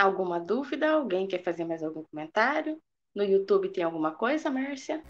[0.05, 0.91] Alguma dúvida?
[0.91, 2.79] Alguém quer fazer mais algum comentário?
[3.15, 5.01] No YouTube tem alguma coisa, Márcia?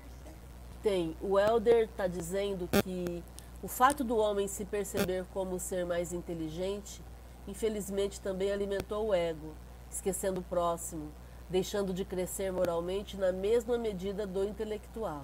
[0.81, 1.17] Tem.
[1.21, 3.21] O Elder está dizendo que
[3.61, 7.01] o fato do homem se perceber como ser mais inteligente,
[7.45, 9.53] infelizmente também alimentou o ego,
[9.91, 11.11] esquecendo o próximo,
[11.49, 15.23] deixando de crescer moralmente na mesma medida do intelectual.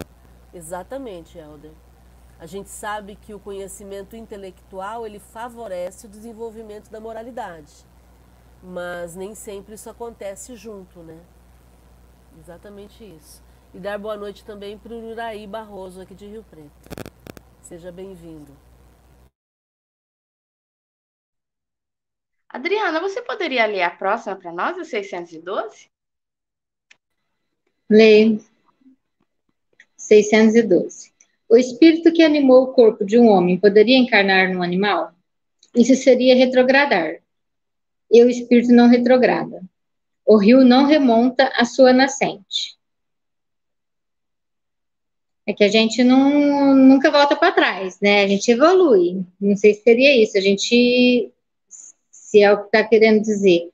[0.54, 1.72] Exatamente, Elder.
[2.38, 7.86] A gente sabe que o conhecimento intelectual ele favorece o desenvolvimento da moralidade,
[8.64, 11.20] mas nem sempre isso acontece junto, né?
[12.40, 13.44] Exatamente isso.
[13.74, 16.72] E dar boa noite também para o Uraí Barroso, aqui de Rio Preto.
[17.62, 18.56] Seja bem-vindo.
[22.50, 25.90] Adriana, você poderia ler a próxima para nós, a 612?
[27.90, 28.42] Lei
[29.96, 31.14] 612.
[31.48, 35.14] O espírito que animou o corpo de um homem poderia encarnar num animal?
[35.74, 37.21] Isso seria retrogradar.
[38.12, 39.62] E o espírito não retrograda.
[40.26, 42.78] O rio não remonta a sua nascente.
[45.48, 48.24] É que a gente não, nunca volta para trás, né?
[48.24, 49.26] A gente evolui.
[49.40, 50.38] Não sei se seria isso.
[50.38, 51.32] A gente,
[52.12, 53.72] se é o que está querendo dizer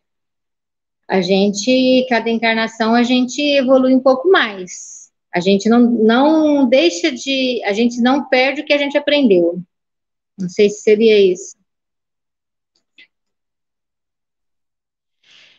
[1.07, 5.09] a gente, cada encarnação, a gente evolui um pouco mais.
[5.33, 7.61] A gente não, não deixa de.
[7.63, 9.61] A gente não perde o que a gente aprendeu.
[10.37, 11.55] Não sei se seria isso.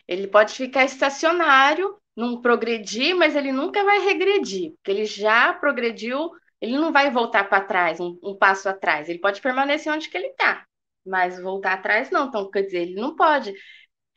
[0.09, 6.31] Ele pode ficar estacionário, não progredir, mas ele nunca vai regredir, porque ele já progrediu,
[6.59, 9.07] ele não vai voltar para trás, um, um, passo atrás.
[9.07, 10.65] Ele pode permanecer onde que ele está,
[11.05, 12.25] mas voltar atrás não.
[12.25, 13.53] Então, quer dizer, ele não pode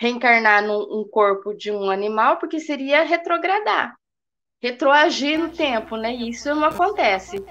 [0.00, 3.94] reencarnar num corpo de um animal, porque seria retrogradar,
[4.62, 6.14] retroagir no tempo, né?
[6.14, 7.44] E isso não acontece.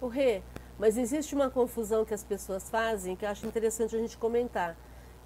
[0.00, 0.40] O Rê,
[0.78, 4.74] mas existe uma confusão que as pessoas fazem que eu acho interessante a gente comentar.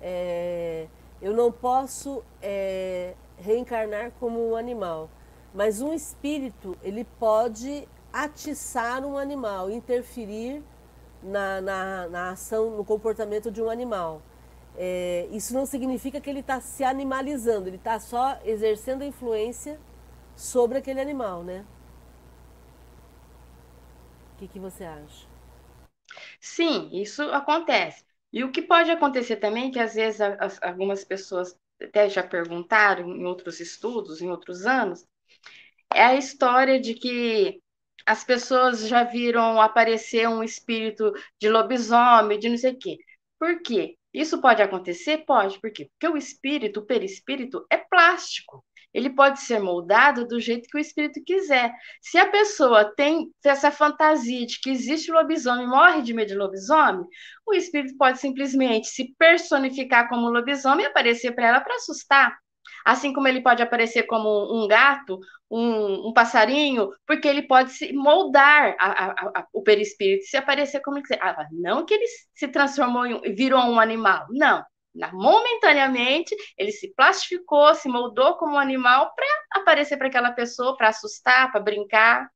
[0.02, 0.88] É,
[1.24, 5.10] eu não posso é, reencarnar como um animal,
[5.54, 10.62] mas um espírito ele pode atiçar um animal, interferir
[11.22, 14.22] na, na, na ação, no comportamento de um animal
[14.76, 19.80] é, isso não significa que ele está se animalizando, ele está só exercendo a influência
[20.36, 21.64] sobre aquele animal, né?
[24.34, 25.26] O que, que você acha?
[26.40, 28.04] Sim, isso acontece.
[28.34, 33.08] E o que pode acontecer também, que às vezes as, algumas pessoas até já perguntaram
[33.14, 35.06] em outros estudos, em outros anos,
[35.94, 37.62] é a história de que
[38.04, 42.98] as pessoas já viram aparecer um espírito de lobisomem, de não sei o quê.
[43.38, 43.96] Por quê?
[44.12, 45.18] Isso pode acontecer?
[45.18, 45.60] Pode.
[45.60, 45.88] Por quê?
[45.92, 48.64] Porque o espírito, o perispírito, é plástico.
[48.94, 51.74] Ele pode ser moldado do jeito que o espírito quiser.
[52.00, 57.04] Se a pessoa tem essa fantasia de que existe lobisomem, morre de medo de lobisomem,
[57.46, 62.38] o espírito pode simplesmente se personificar como lobisomem e aparecer para ela para assustar.
[62.84, 64.28] Assim como ele pode aparecer como
[64.62, 65.18] um gato,
[65.50, 70.80] um, um passarinho, porque ele pode se moldar a, a, a, o perispírito, se aparecer
[70.80, 71.18] como ele quiser.
[71.22, 74.62] Ah, não que ele se transformou e virou um animal, não.
[75.12, 79.26] Momentaneamente, ele se plastificou, se moldou como um animal para
[79.60, 82.30] aparecer para aquela pessoa, para assustar, para brincar.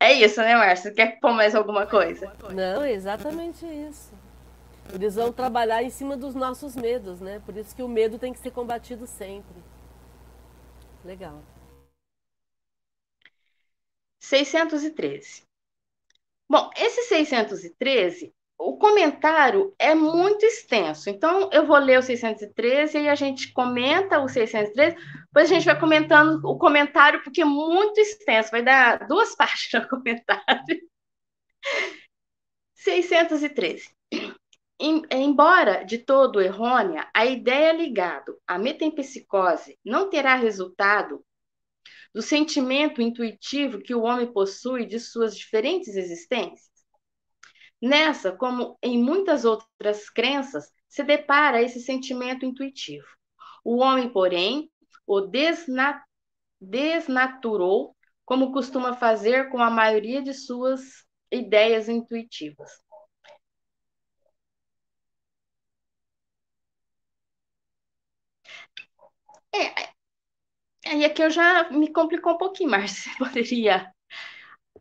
[0.00, 0.92] É isso, né, Márcia?
[0.92, 2.34] Quer pôr mais alguma coisa?
[2.50, 4.12] Não, é exatamente isso.
[4.92, 7.40] Eles vão trabalhar em cima dos nossos medos, né?
[7.44, 9.62] Por isso que o medo tem que ser combatido sempre.
[11.04, 11.42] Legal.
[14.18, 15.44] 613.
[16.48, 21.10] Bom, esse 613, o comentário é muito extenso.
[21.10, 24.96] Então, eu vou ler o 613 e a gente comenta o 613,
[25.26, 29.82] depois a gente vai comentando o comentário, porque é muito extenso, vai dar duas páginas
[29.82, 30.80] no comentário.
[32.74, 33.90] 613.
[35.10, 41.24] Embora de todo errônea, a ideia ligada à metempsicose não terá resultado
[42.14, 46.71] do sentimento intuitivo que o homem possui de suas diferentes existências.
[47.82, 53.06] Nessa, como em muitas outras crenças, se depara esse sentimento intuitivo.
[53.64, 54.70] O homem, porém,
[55.06, 56.02] o desna
[56.60, 60.82] desnaturou, como costuma fazer com a maioria de suas
[61.30, 62.70] ideias intuitivas.
[69.54, 69.92] É,
[70.86, 73.92] aí aqui eu já me complicou um pouquinho, mas você poderia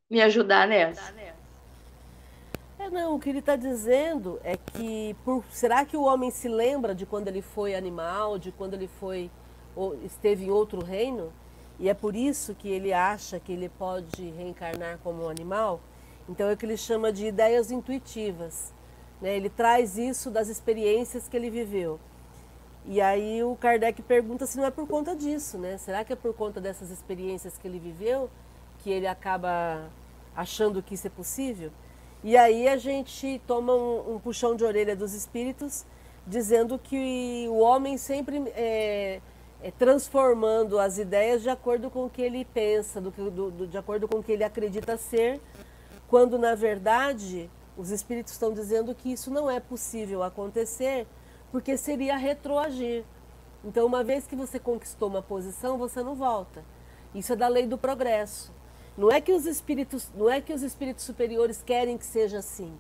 [0.10, 1.12] me ajudar nessa?
[2.82, 6.50] É, não, o que ele está dizendo é que por, será que o homem se
[6.50, 9.30] lembra de quando ele foi animal, de quando ele foi
[10.04, 11.32] esteve em outro reino?
[11.80, 15.80] E é por isso que ele acha que ele pode reencarnar como um animal?
[16.28, 18.74] Então é o que ele chama de ideias intuitivas.
[19.22, 19.36] Né?
[19.36, 22.00] Ele traz isso das experiências que ele viveu.
[22.88, 25.78] E aí o Kardec pergunta se não é por conta disso, né?
[25.78, 28.28] Será que é por conta dessas experiências que ele viveu
[28.80, 29.88] que ele acaba
[30.36, 31.72] achando que isso é possível?
[32.24, 35.86] E aí a gente toma um, um puxão de orelha dos espíritos,
[36.26, 39.20] dizendo que o homem sempre é,
[39.62, 43.78] é transformando as ideias de acordo com o que ele pensa, do, do, do, de
[43.78, 45.42] acordo com o que ele acredita ser,
[46.08, 51.08] quando na verdade os espíritos estão dizendo que isso não é possível acontecer
[51.52, 53.04] porque seria retroagir.
[53.64, 56.64] Então, uma vez que você conquistou uma posição, você não volta.
[57.14, 58.52] Isso é da lei do progresso.
[59.02, 62.72] Não é que os espíritos, não é que os espíritos superiores querem que seja assim.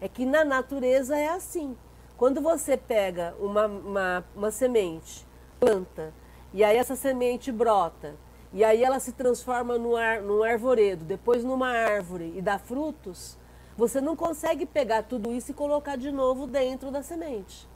[0.00, 1.76] É que na natureza é assim.
[2.16, 5.24] Quando você pega uma, uma, uma semente,
[5.60, 6.12] planta,
[6.52, 8.16] e aí essa semente brota,
[8.52, 13.38] e aí ela se transforma num, ar, num arvoredo, depois numa árvore e dá frutos,
[13.76, 17.68] você não consegue pegar tudo isso e colocar de novo dentro da semente.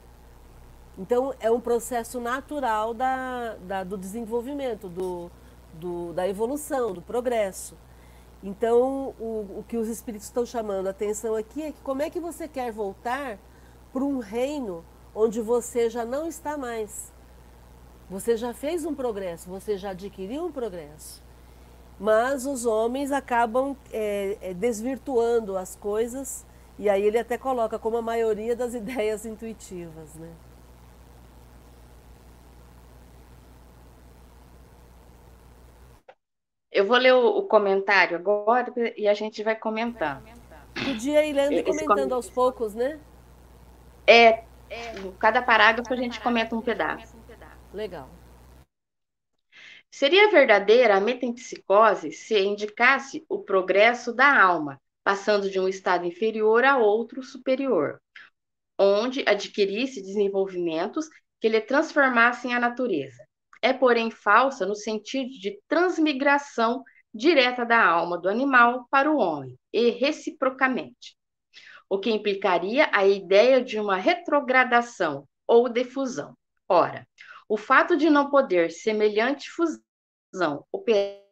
[0.97, 5.31] Então, é um processo natural da, da do desenvolvimento, do,
[5.75, 7.77] do, da evolução, do progresso.
[8.43, 12.09] Então, o, o que os espíritos estão chamando a atenção aqui é que como é
[12.09, 13.39] que você quer voltar
[13.93, 14.83] para um reino
[15.15, 17.13] onde você já não está mais.
[18.09, 21.21] Você já fez um progresso, você já adquiriu um progresso.
[21.99, 26.45] Mas os homens acabam é, é, desvirtuando as coisas,
[26.77, 30.15] e aí ele até coloca como a maioria das ideias intuitivas.
[30.15, 30.29] Né?
[36.73, 40.23] Eu vou ler o, o comentário agora e a gente vai comentando.
[40.73, 42.99] Podia ir lendo e comentando aos poucos, né?
[44.07, 44.43] É,
[45.19, 47.15] cada parágrafo a gente comenta um pedaço.
[47.71, 48.09] Legal.
[49.91, 56.65] Seria verdadeira a metempsicose se indicasse o progresso da alma, passando de um estado inferior
[56.65, 58.01] a outro superior,
[58.79, 61.07] onde adquirisse desenvolvimentos
[61.39, 63.22] que lhe transformassem a natureza
[63.63, 69.57] é, porém, falsa no sentido de transmigração direta da alma do animal para o homem,
[69.71, 71.15] e reciprocamente,
[71.89, 76.37] o que implicaria a ideia de uma retrogradação ou defusão.
[76.67, 77.07] Ora,
[77.47, 81.23] o fato de não poder semelhante fusão operar-se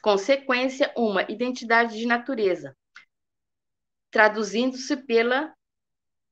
[0.01, 2.75] consequência uma identidade de natureza,
[4.11, 5.53] traduzindo-se pela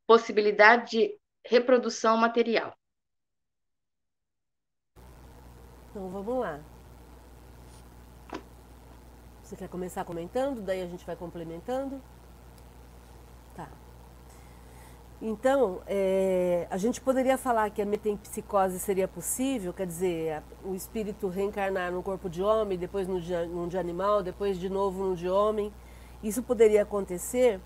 [0.06, 2.76] possibilidade de reprodução material.
[5.90, 6.60] Então vamos lá.
[9.42, 10.62] Você quer começar comentando?
[10.62, 12.00] Daí a gente vai complementando.
[13.56, 13.68] Tá.
[15.22, 21.28] Então, é, a gente poderia falar que a metempsicose seria possível, quer dizer, o espírito
[21.28, 25.16] reencarnar no corpo de homem, depois no de, no de animal, depois de novo no
[25.18, 25.74] de homem.
[26.24, 27.60] Isso poderia acontecer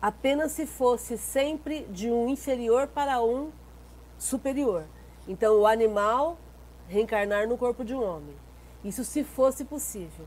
[0.00, 3.52] apenas se fosse sempre de um inferior para um
[4.18, 4.84] superior.
[5.28, 6.36] Então, o animal
[6.88, 8.34] reencarnar no corpo de um homem.
[8.84, 10.26] Isso se fosse possível.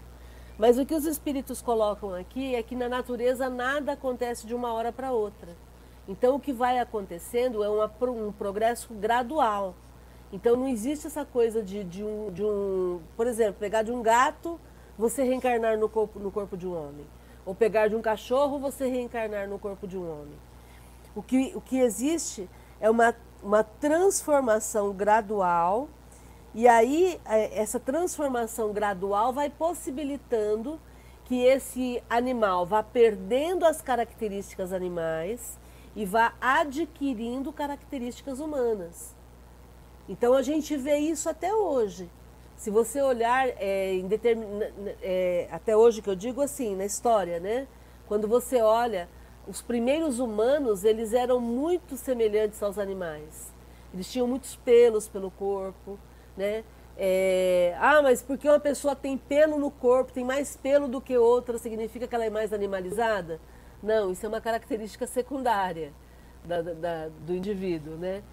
[0.57, 4.71] Mas o que os espíritos colocam aqui é que na natureza nada acontece de uma
[4.71, 5.64] hora para outra.
[6.07, 9.75] Então, o que vai acontecendo é uma, um progresso gradual.
[10.31, 13.01] Então, não existe essa coisa de, de, um, de um.
[13.15, 14.59] Por exemplo, pegar de um gato,
[14.97, 17.05] você reencarnar no corpo, no corpo de um homem.
[17.45, 20.37] Ou pegar de um cachorro, você reencarnar no corpo de um homem.
[21.15, 22.49] O que, o que existe
[22.79, 25.87] é uma, uma transformação gradual
[26.57, 30.79] e aí, é, essa transformação gradual vai possibilitando
[31.25, 35.59] que esse animal vá perdendo as características animais
[35.95, 39.15] e vá adquirindo características humanas.
[40.07, 42.09] Então a gente vê isso até hoje.
[42.57, 44.07] Se você olhar é, em
[45.01, 47.67] é, até hoje que eu digo assim na história, né?
[48.07, 49.09] Quando você olha
[49.47, 53.53] os primeiros humanos, eles eram muito semelhantes aos animais.
[53.93, 55.99] Eles tinham muitos pelos pelo corpo,
[56.35, 56.63] né?
[56.97, 61.17] É, ah, mas porque uma pessoa tem pelo no corpo, tem mais pelo do que
[61.17, 63.39] outra, significa que ela é mais animalizada?
[63.85, 65.93] Não, isso é uma característica secundária
[66.43, 68.23] da, da, do indivíduo, né?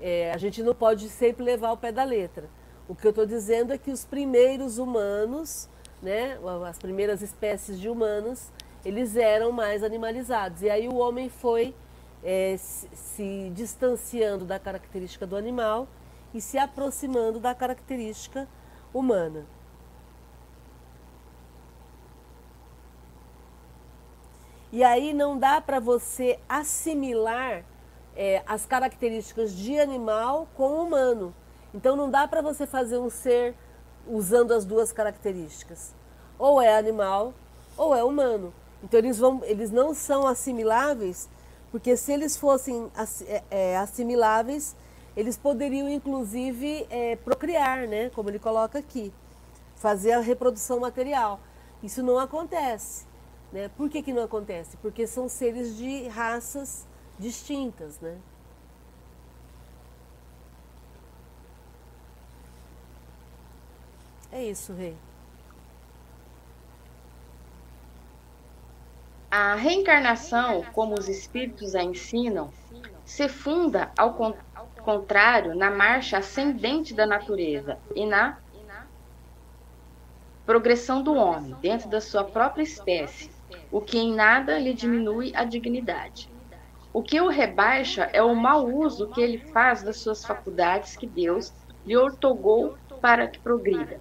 [0.00, 2.48] É, a gente não pode sempre levar o pé da letra.
[2.88, 5.68] O que eu estou dizendo é que os primeiros humanos,
[6.02, 8.50] né, as primeiras espécies de humanos,
[8.82, 10.62] eles eram mais animalizados.
[10.62, 11.74] E aí o homem foi
[12.22, 15.86] é, se, se distanciando da característica do animal
[16.32, 18.48] e se aproximando da característica
[18.92, 19.44] humana.
[24.74, 27.64] E aí não dá para você assimilar
[28.16, 31.32] é, as características de animal com humano.
[31.72, 33.54] Então não dá para você fazer um ser
[34.04, 35.94] usando as duas características.
[36.36, 37.32] Ou é animal
[37.76, 38.52] ou é humano.
[38.82, 41.28] Então eles, vão, eles não são assimiláveis,
[41.70, 42.90] porque se eles fossem
[43.28, 44.74] é, é, assimiláveis,
[45.16, 48.10] eles poderiam inclusive é, procriar, né?
[48.10, 49.12] Como ele coloca aqui,
[49.76, 51.38] fazer a reprodução material.
[51.80, 53.13] Isso não acontece.
[53.54, 53.70] Né?
[53.76, 54.76] Por que, que não acontece?
[54.78, 56.84] Porque são seres de raças
[57.16, 58.18] distintas, né?
[64.32, 64.96] É isso, Rei.
[69.30, 72.52] A reencarnação, como os espíritos a ensinam,
[73.04, 74.14] se funda ao,
[74.82, 78.36] contrário na marcha ascendente da natureza e na
[80.44, 83.33] progressão do homem dentro da sua própria espécie,
[83.74, 86.32] o que em nada lhe diminui a dignidade.
[86.92, 91.08] O que o rebaixa é o mau uso que ele faz das suas faculdades que
[91.08, 91.52] Deus
[91.84, 94.00] lhe otorgou para que progrida.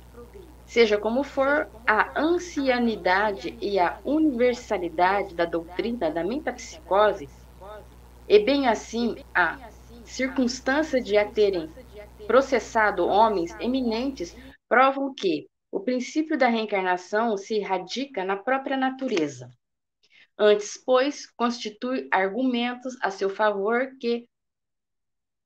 [0.64, 7.28] Seja como for, a ancianidade e a universalidade da doutrina da metapsicose,
[8.28, 9.58] e bem assim a
[10.04, 11.68] circunstância de a terem
[12.28, 14.36] processado homens eminentes
[14.70, 19.50] provam que o princípio da reencarnação se radica na própria natureza.
[20.38, 24.28] Antes, pois, constitui argumentos a seu favor que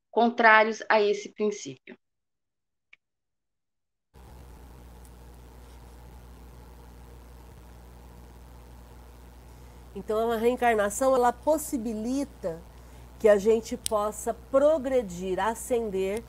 [0.09, 1.97] contrários a esse princípio.
[9.95, 12.61] Então, a reencarnação ela possibilita
[13.19, 16.23] que a gente possa progredir, ascender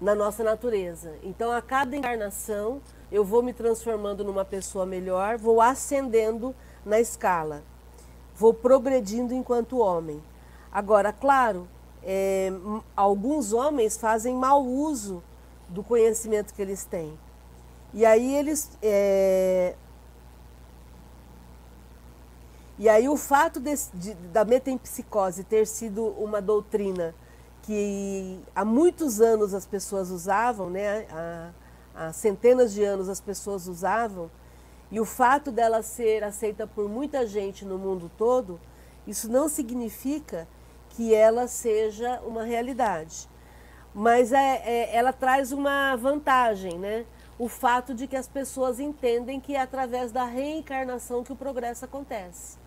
[0.00, 1.18] na nossa natureza.
[1.22, 2.80] Então, a cada encarnação,
[3.10, 6.54] eu vou me transformando numa pessoa melhor, vou ascendendo
[6.84, 7.62] na escala,
[8.34, 10.22] vou progredindo enquanto homem.
[10.70, 11.68] Agora, claro,
[12.02, 12.50] é,
[12.96, 15.22] alguns homens fazem mau uso
[15.68, 17.18] do conhecimento que eles têm.
[17.92, 19.74] E aí eles é,
[22.78, 27.12] e aí o fato de, de, da metempsicose ter sido uma doutrina
[27.62, 31.06] que há muitos anos as pessoas usavam, né?
[31.10, 31.50] há,
[31.94, 34.30] há centenas de anos as pessoas usavam,
[34.90, 38.58] e o fato dela ser aceita por muita gente no mundo todo,
[39.06, 40.48] isso não significa
[40.90, 43.28] que ela seja uma realidade.
[43.94, 47.04] Mas é, é, ela traz uma vantagem, né?
[47.38, 51.84] O fato de que as pessoas entendem que é através da reencarnação que o progresso
[51.84, 52.58] acontece.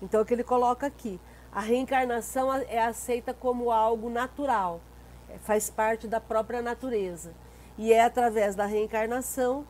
[0.00, 1.20] Então, é o que ele coloca aqui:
[1.52, 4.80] a reencarnação é aceita como algo natural,
[5.28, 7.32] é, faz parte da própria natureza.
[7.78, 9.66] E é através da reencarnação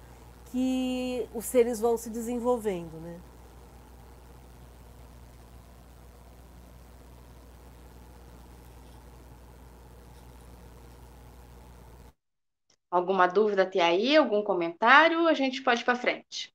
[0.53, 3.20] que os seres vão se desenvolvendo, né?
[12.90, 14.16] Alguma dúvida até aí?
[14.16, 15.26] Algum comentário?
[15.26, 16.55] A gente pode ir para frente.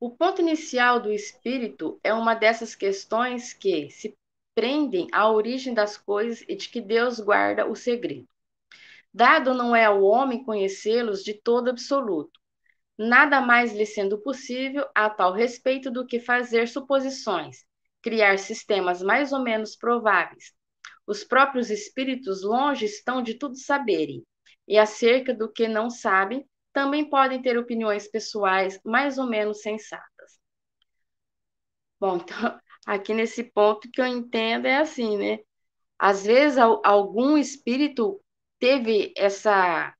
[0.00, 4.16] O ponto inicial do espírito é uma dessas questões que, se
[4.54, 8.26] compreendem a origem das coisas e de que Deus guarda o segredo.
[9.16, 12.38] Dado não é ao homem conhecê-los de todo absoluto,
[12.98, 17.64] nada mais lhe sendo possível a tal respeito do que fazer suposições,
[18.02, 20.52] criar sistemas mais ou menos prováveis.
[21.06, 24.22] Os próprios espíritos longe estão de tudo saberem,
[24.68, 30.38] e acerca do que não sabem, também podem ter opiniões pessoais mais ou menos sensatas.
[31.98, 32.36] Bom, então,
[32.86, 35.38] aqui nesse ponto que eu entendo é assim, né?
[35.98, 38.20] Às vezes algum espírito
[38.58, 39.94] teve essa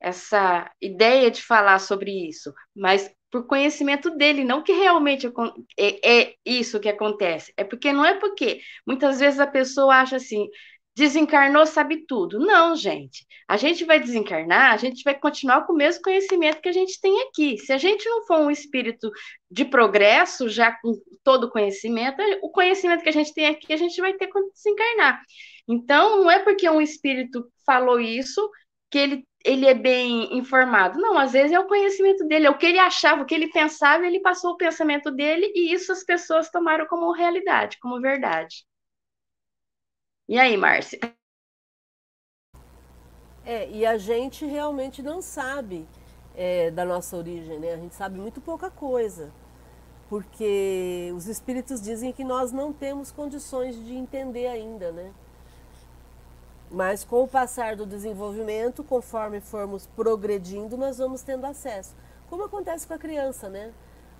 [0.00, 5.30] essa ideia de falar sobre isso, mas por conhecimento dele, não que realmente
[5.78, 7.52] é, é, isso que acontece.
[7.56, 10.48] É porque não é porque muitas vezes a pessoa acha assim,
[10.96, 12.38] desencarnou, sabe tudo.
[12.40, 13.24] Não, gente.
[13.48, 17.00] A gente vai desencarnar, a gente vai continuar com o mesmo conhecimento que a gente
[17.00, 17.58] tem aqui.
[17.58, 19.10] Se a gente não for um espírito
[19.50, 23.76] de progresso, já com todo o conhecimento, o conhecimento que a gente tem aqui, a
[23.76, 25.22] gente vai ter quando desencarnar.
[25.70, 28.50] Então, não é porque um espírito falou isso
[28.90, 30.98] que ele, ele é bem informado.
[30.98, 33.48] Não, às vezes é o conhecimento dele, é o que ele achava, o que ele
[33.52, 38.66] pensava, ele passou o pensamento dele e isso as pessoas tomaram como realidade, como verdade.
[40.28, 40.98] E aí, Márcia?
[43.44, 45.88] É, e a gente realmente não sabe
[46.34, 47.74] é, da nossa origem, né?
[47.74, 49.32] A gente sabe muito pouca coisa.
[50.08, 55.12] Porque os espíritos dizem que nós não temos condições de entender ainda, né?
[56.70, 61.94] Mas com o passar do desenvolvimento, conforme formos progredindo, nós vamos tendo acesso.
[62.28, 63.72] Como acontece com a criança, né?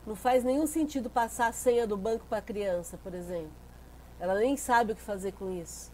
[0.06, 3.52] Não faz nenhum sentido passar a senha do banco para a criança, por exemplo.
[4.18, 5.92] Ela nem sabe o que fazer com isso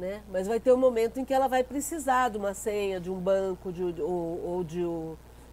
[0.00, 0.22] né?
[0.30, 3.18] Mas vai ter um momento em que ela vai precisar de uma senha, de um
[3.18, 4.82] banco, de, ou, ou de,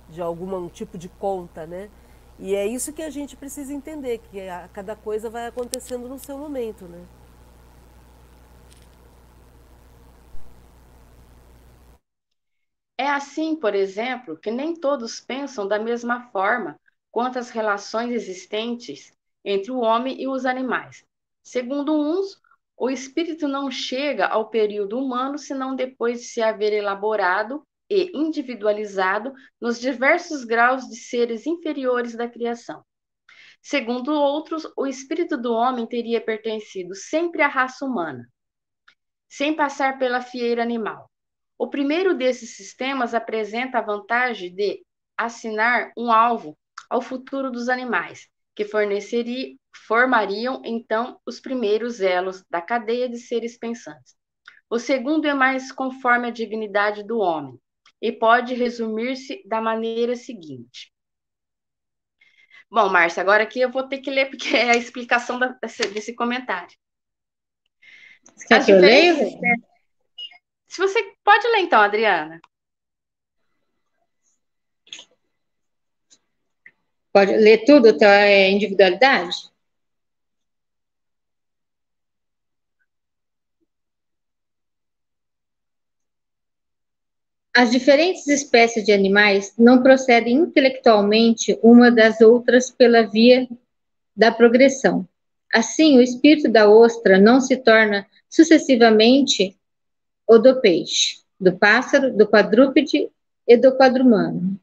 [0.10, 1.90] de algum tipo de conta, né?
[2.40, 6.18] E é isso que a gente precisa entender, que a, cada coisa vai acontecendo no
[6.18, 7.04] seu momento, né?
[13.08, 16.78] É assim, por exemplo, que nem todos pensam da mesma forma
[17.10, 19.14] quanto às relações existentes
[19.45, 21.05] entre o homem e os animais.
[21.41, 22.38] Segundo uns,
[22.76, 29.32] o espírito não chega ao período humano senão depois de se haver elaborado e individualizado
[29.62, 32.84] nos diversos graus de seres inferiores da criação.
[33.62, 38.28] Segundo outros, o espírito do homem teria pertencido sempre à raça humana,
[39.30, 41.10] sem passar pela fieira animal.
[41.58, 44.84] O primeiro desses sistemas apresenta a vantagem de
[45.18, 46.58] assinar um alvo
[46.89, 49.55] ao futuro dos animais, que forneceria,
[49.88, 54.16] formariam então os primeiros elos da cadeia de seres pensantes.
[54.70, 57.60] O segundo é mais conforme a dignidade do homem
[58.01, 60.93] e pode resumir-se da maneira seguinte.
[62.70, 65.58] Bom, Márcia, agora aqui eu vou ter que ler porque é a explicação da,
[65.93, 66.76] desse, comentário.
[68.36, 69.16] Você quer que eu leia?
[70.68, 72.40] Se você pode ler então, Adriana.
[77.12, 79.36] Pode ler tudo, então é individualidade?
[87.54, 93.50] As diferentes espécies de animais não procedem intelectualmente uma das outras pela via
[94.16, 95.06] da progressão.
[95.54, 99.57] Assim, o espírito da ostra não se torna sucessivamente
[100.28, 103.10] o do peixe, do pássaro, do quadrúpede
[103.48, 104.60] e do quadrumano.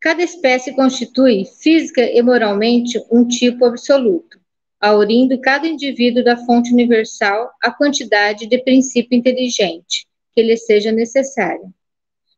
[0.00, 4.38] Cada espécie constitui, física e moralmente, um tipo absoluto,
[4.80, 11.68] aurindo cada indivíduo da fonte universal a quantidade de princípio inteligente que lhe seja necessária.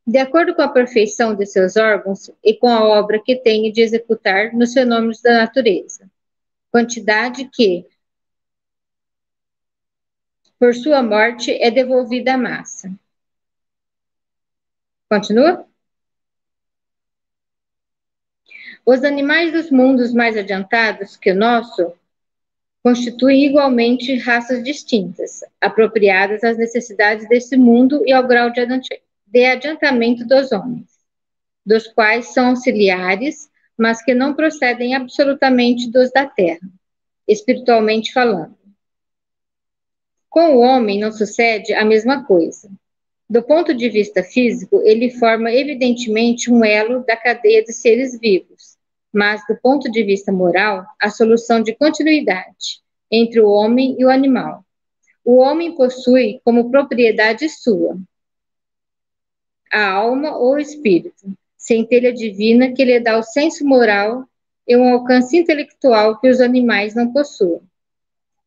[0.06, 3.82] De acordo com a perfeição de seus órgãos e com a obra que tenha de
[3.82, 6.08] executar nos fenômenos da natureza.
[6.70, 7.84] Quantidade que,
[10.58, 12.92] por sua morte, é devolvida à massa.
[15.08, 15.66] Continua?
[18.84, 21.92] Os animais dos mundos mais adiantados que o nosso
[22.82, 30.52] constituem igualmente raças distintas, apropriadas às necessidades desse mundo e ao grau de adiantamento dos
[30.52, 30.88] homens,
[31.64, 36.66] dos quais são auxiliares, mas que não procedem absolutamente dos da terra,
[37.26, 38.57] espiritualmente falando.
[40.38, 42.70] Com o homem não sucede a mesma coisa.
[43.28, 48.78] Do ponto de vista físico, ele forma evidentemente um elo da cadeia de seres vivos,
[49.12, 52.80] mas, do ponto de vista moral, a solução de continuidade
[53.10, 54.64] entre o homem e o animal.
[55.24, 57.98] O homem possui como propriedade sua
[59.72, 64.24] a alma ou espírito, centelha divina que lhe dá o senso moral
[64.68, 67.60] e um alcance intelectual que os animais não possuem.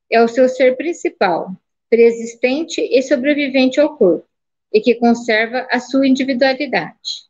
[0.09, 1.53] é o seu ser principal,
[1.91, 4.25] preexistente e sobrevivente ao corpo,
[4.73, 7.29] e que conserva a sua individualidade.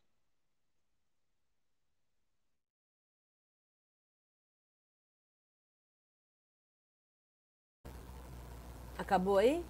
[9.00, 9.64] Acabou aí?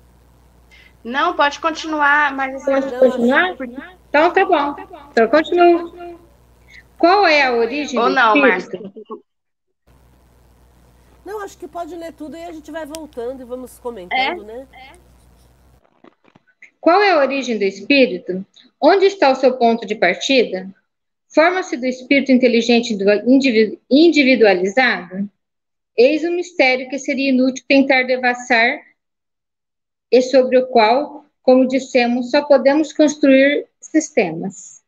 [1.01, 3.55] Não, pode continuar, mas pode continuar?
[4.09, 4.75] Então tá bom.
[5.09, 6.19] Então continua.
[6.97, 8.81] Qual é a origem Ou do não, espírito?
[8.83, 9.30] Márcia?
[11.25, 14.67] Não, acho que pode ler tudo e a gente vai voltando e vamos comentando, né?
[16.79, 18.45] Qual é a origem do espírito?
[18.81, 20.73] Onde está o seu ponto de partida?
[21.29, 25.29] Forma-se do espírito inteligente individu- individualizado?
[25.95, 28.81] Eis o mistério que seria inútil tentar devassar
[30.09, 34.81] e sobre o qual, como dissemos, só podemos construir sistemas.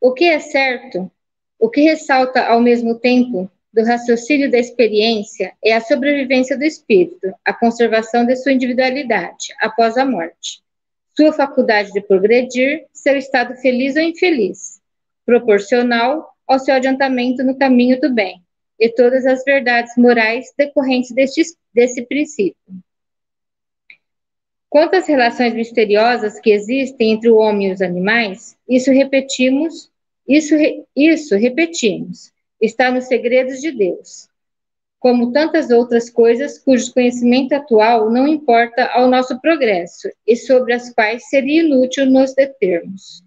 [0.00, 1.10] O que é certo,
[1.58, 7.32] o que ressalta ao mesmo tempo do raciocínio da experiência é a sobrevivência do espírito,
[7.44, 10.62] a conservação de sua individualidade após a morte,
[11.16, 14.80] sua faculdade de progredir, seu estado feliz ou infeliz,
[15.24, 18.42] proporcional ao seu adiantamento no caminho do bem,
[18.78, 21.42] e todas as verdades morais decorrentes deste,
[21.72, 22.56] desse princípio.
[24.68, 29.90] Quanto às relações misteriosas que existem entre o homem e os animais, isso repetimos,
[30.26, 30.54] isso,
[30.96, 34.28] isso repetimos, está nos segredos de Deus,
[35.00, 40.94] como tantas outras coisas cujo conhecimento atual não importa ao nosso progresso e sobre as
[40.94, 43.24] quais seria inútil nos determos.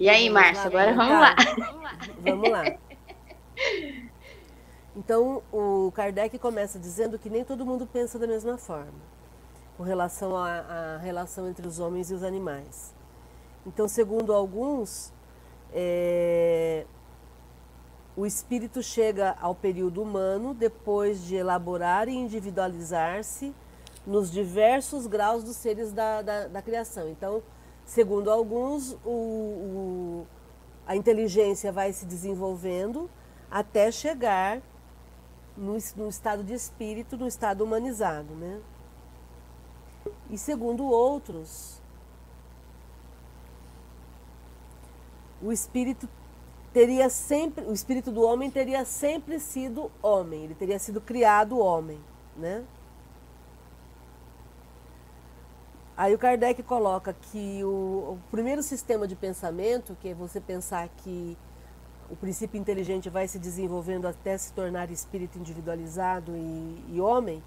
[0.00, 1.34] E aí, Márcia, agora vamos lá.
[2.20, 2.64] Vamos lá.
[4.94, 9.00] Então, o Kardec começa dizendo que nem todo mundo pensa da mesma forma,
[9.78, 12.92] com relação à, relação entre os homens e os animais.
[13.64, 15.12] Então, segundo alguns,
[15.72, 16.84] é,
[18.16, 23.54] o espírito chega ao período humano depois de elaborar e individualizar-se
[24.04, 27.08] nos diversos graus dos seres da, da, da criação.
[27.08, 27.40] Então,
[27.86, 30.26] segundo alguns, o, o,
[30.88, 33.08] a inteligência vai se desenvolvendo
[33.48, 34.60] até chegar
[35.56, 38.60] no, no, estado de espírito, no estado humanizado, né?
[40.30, 41.80] E segundo outros,
[45.42, 46.08] o espírito
[46.72, 51.98] teria sempre, o espírito do homem teria sempre sido homem, ele teria sido criado homem,
[52.36, 52.64] né?
[55.96, 60.88] Aí o Kardec coloca que o, o primeiro sistema de pensamento, que é você pensar
[60.98, 61.36] que
[62.08, 67.42] o princípio inteligente vai se desenvolvendo até se tornar espírito individualizado e, e homem,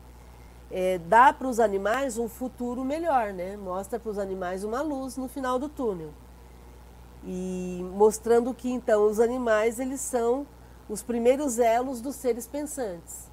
[0.71, 3.57] é, dá para os animais um futuro melhor, né?
[3.57, 6.11] Mostra para os animais uma luz no final do túnel.
[7.23, 10.47] E mostrando que então os animais eles são
[10.89, 13.29] os primeiros elos dos seres pensantes.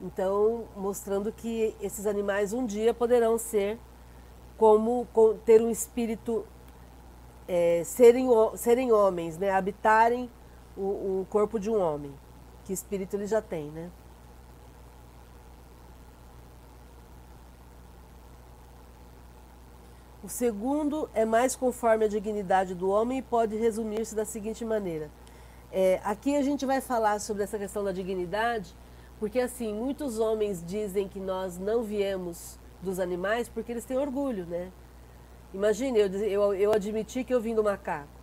[0.00, 3.78] Então, mostrando que esses animais um dia poderão ser
[4.56, 5.06] como
[5.44, 6.46] ter um espírito,
[7.46, 9.50] é, serem, serem homens, né?
[9.50, 10.30] habitarem
[10.76, 12.12] o, o corpo de um homem.
[12.64, 13.90] Que espírito ele já tem, né?
[20.22, 25.10] O segundo é mais conforme a dignidade do homem e pode resumir-se da seguinte maneira.
[25.72, 28.74] É, aqui a gente vai falar sobre essa questão da dignidade,
[29.18, 34.44] porque assim, muitos homens dizem que nós não viemos dos animais porque eles têm orgulho,
[34.46, 34.70] né?
[35.54, 38.20] Imagine, eu, eu, eu admiti que eu vim do macaco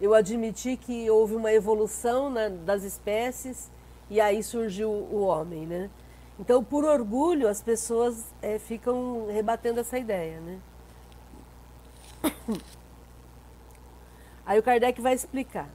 [0.00, 3.70] eu admiti que houve uma evolução na, das espécies
[4.10, 5.90] e aí surgiu o homem, né?
[6.38, 10.58] Então, por orgulho, as pessoas é, ficam rebatendo essa ideia, né?
[14.46, 15.68] Aí o Kardec vai explicar.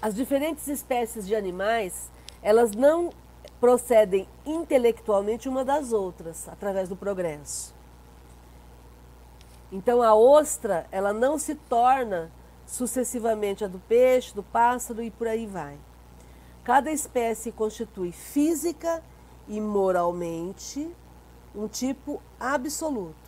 [0.00, 2.10] As diferentes espécies de animais,
[2.42, 3.10] elas não
[3.60, 7.72] procedem intelectualmente uma das outras através do progresso.
[9.70, 12.30] Então a ostra, ela não se torna
[12.66, 15.78] sucessivamente a do peixe, do pássaro e por aí vai.
[16.64, 19.02] Cada espécie constitui física
[19.48, 20.90] e moralmente
[21.54, 23.21] um tipo absoluto.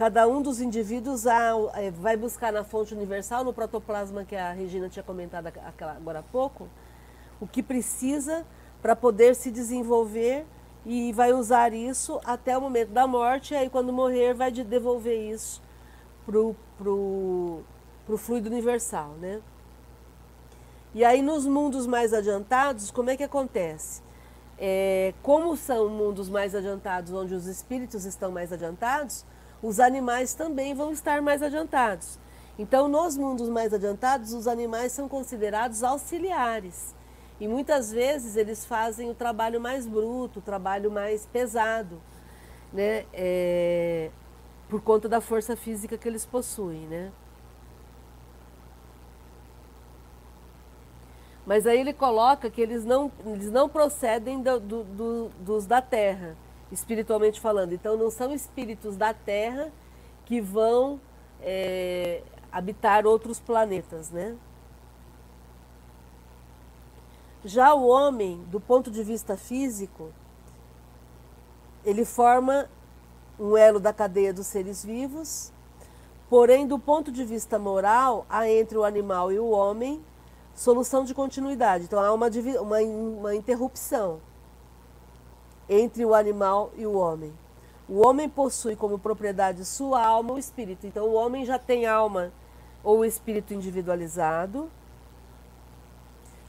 [0.00, 4.88] Cada um dos indivíduos é, vai buscar na fonte universal, no protoplasma que a Regina
[4.88, 6.70] tinha comentado agora há pouco,
[7.38, 8.46] o que precisa
[8.80, 10.46] para poder se desenvolver
[10.86, 15.30] e vai usar isso até o momento da morte, e aí quando morrer vai devolver
[15.30, 15.60] isso
[16.24, 17.60] pro, pro,
[18.06, 19.42] pro fluido universal, né?
[20.94, 24.00] E aí nos mundos mais adiantados, como é que acontece?
[24.58, 29.26] É, como são mundos mais adiantados, onde os espíritos estão mais adiantados,
[29.62, 32.18] os animais também vão estar mais adiantados.
[32.58, 36.94] Então, nos mundos mais adiantados, os animais são considerados auxiliares.
[37.40, 42.00] E muitas vezes eles fazem o trabalho mais bruto, o trabalho mais pesado,
[42.70, 43.06] né?
[43.14, 44.10] É,
[44.68, 47.10] por conta da força física que eles possuem, né?
[51.46, 55.80] Mas aí ele coloca que eles não, eles não procedem do, do, do, dos da
[55.80, 56.36] terra,
[56.70, 57.72] espiritualmente falando.
[57.72, 59.72] Então não são espíritos da terra
[60.24, 61.00] que vão
[61.40, 64.36] é, habitar outros planetas, né?
[67.44, 70.12] Já o homem, do ponto de vista físico,
[71.84, 72.68] ele forma
[73.38, 75.50] um elo da cadeia dos seres vivos,
[76.28, 80.04] porém, do ponto de vista moral, há entre o animal e o homem
[80.54, 81.84] solução de continuidade.
[81.84, 82.28] Então, há uma,
[82.60, 84.20] uma, uma interrupção
[85.70, 87.32] entre o animal e o homem.
[87.88, 90.84] O homem possui como propriedade sua alma ou espírito.
[90.86, 92.32] Então, o homem já tem alma
[92.82, 94.68] ou espírito individualizado,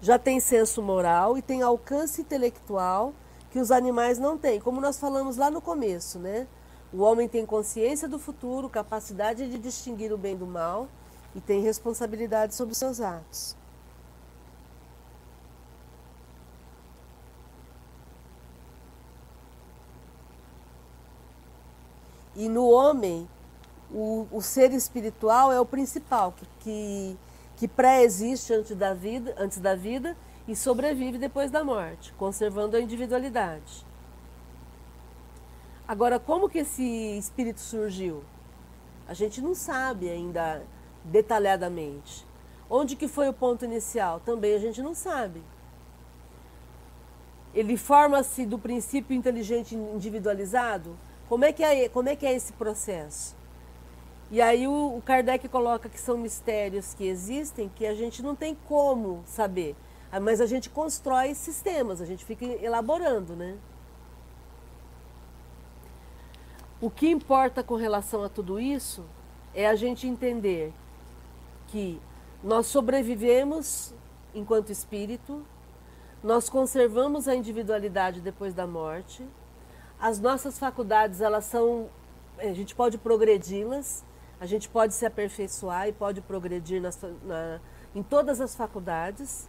[0.01, 3.13] já tem senso moral e tem alcance intelectual
[3.51, 6.47] que os animais não têm, como nós falamos lá no começo, né?
[6.91, 10.87] O homem tem consciência do futuro, capacidade de distinguir o bem do mal
[11.35, 13.55] e tem responsabilidade sobre seus atos.
[22.35, 23.27] E no homem,
[23.91, 27.17] o, o ser espiritual é o principal, que, que,
[27.57, 30.15] que pré-existe antes da, vida, antes da vida
[30.47, 33.85] e sobrevive depois da morte, conservando a individualidade.
[35.87, 36.83] Agora, como que esse
[37.17, 38.23] espírito surgiu?
[39.07, 40.63] A gente não sabe ainda
[41.03, 42.25] detalhadamente.
[42.69, 44.21] Onde que foi o ponto inicial?
[44.21, 45.43] Também a gente não sabe.
[47.53, 50.97] Ele forma-se do princípio inteligente individualizado?
[51.31, 53.37] Como é que é, como é, que é esse processo?
[54.29, 58.35] E aí o, o Kardec coloca que são mistérios que existem que a gente não
[58.35, 59.73] tem como saber.
[60.11, 63.57] Ah, mas a gente constrói sistemas, a gente fica elaborando, né?
[66.81, 69.05] O que importa com relação a tudo isso
[69.55, 70.73] é a gente entender
[71.69, 71.97] que
[72.43, 73.93] nós sobrevivemos
[74.35, 75.45] enquanto espírito,
[76.21, 79.25] nós conservamos a individualidade depois da morte,
[80.01, 81.87] as nossas faculdades, elas são,
[82.39, 84.03] a gente pode progredi-las,
[84.39, 87.59] a gente pode se aperfeiçoar e pode progredir nas, na,
[87.93, 89.47] em todas as faculdades.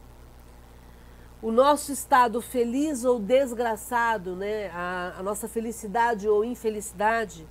[1.41, 7.49] O nosso estado feliz ou desgraçado, né, a, a nossa felicidade ou infelicidade,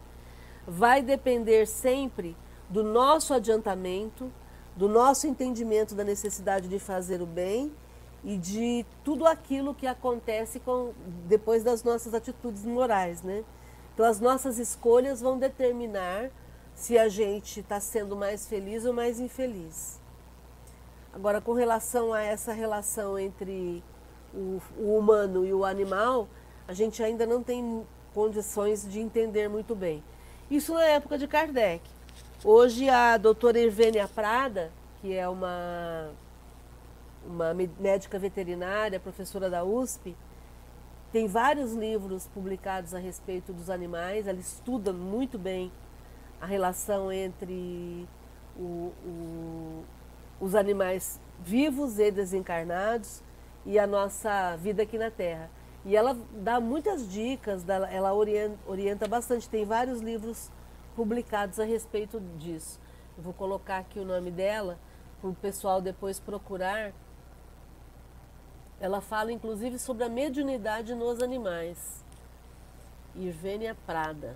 [0.68, 2.38] vai depender sempre
[2.70, 4.32] do nosso adiantamento,
[4.76, 7.74] do nosso entendimento da necessidade de fazer o bem
[8.24, 10.93] e de tudo aquilo que acontece com,
[11.28, 13.43] depois das nossas atitudes morais, né?
[13.93, 16.30] Então as nossas escolhas vão determinar
[16.74, 19.99] se a gente está sendo mais feliz ou mais infeliz.
[21.13, 23.84] Agora, com relação a essa relação entre
[24.34, 26.28] o, o humano e o animal,
[26.67, 30.01] a gente ainda não tem condições de entender muito bem.
[30.49, 31.84] Isso na época de Kardec.
[32.43, 36.11] Hoje a doutora Irvênia Prada, que é uma
[37.26, 40.15] uma médica veterinária, professora da USP,
[41.11, 44.28] tem vários livros publicados a respeito dos animais.
[44.28, 45.72] Ela estuda muito bem
[46.39, 48.07] a relação entre
[48.57, 49.84] o, o,
[50.39, 53.22] os animais vivos e desencarnados
[53.65, 55.49] e a nossa vida aqui na Terra.
[55.84, 59.49] E ela dá muitas dicas, ela orienta, orienta bastante.
[59.49, 60.49] Tem vários livros
[60.95, 62.80] publicados a respeito disso.
[63.17, 64.78] Eu vou colocar aqui o nome dela
[65.19, 66.93] para o pessoal depois procurar
[68.82, 72.03] ela fala inclusive sobre a mediunidade nos animais.
[73.15, 74.36] Irvênia Prada,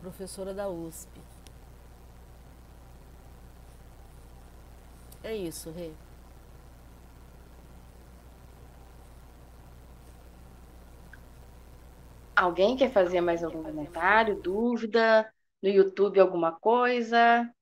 [0.00, 1.20] professora da USP.
[5.24, 5.92] É isso, Rê.
[12.36, 15.32] Alguém quer fazer mais algum comentário, dúvida?
[15.62, 17.52] No YouTube alguma coisa?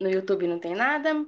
[0.00, 1.26] No YouTube não tem nada.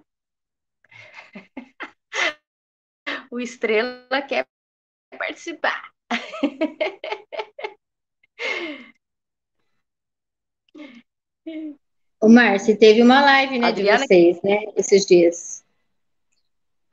[3.31, 4.47] o Estrela quer
[5.19, 5.93] participar.
[12.21, 15.65] O Márcio, teve uma live né, de vocês, né, esses dias.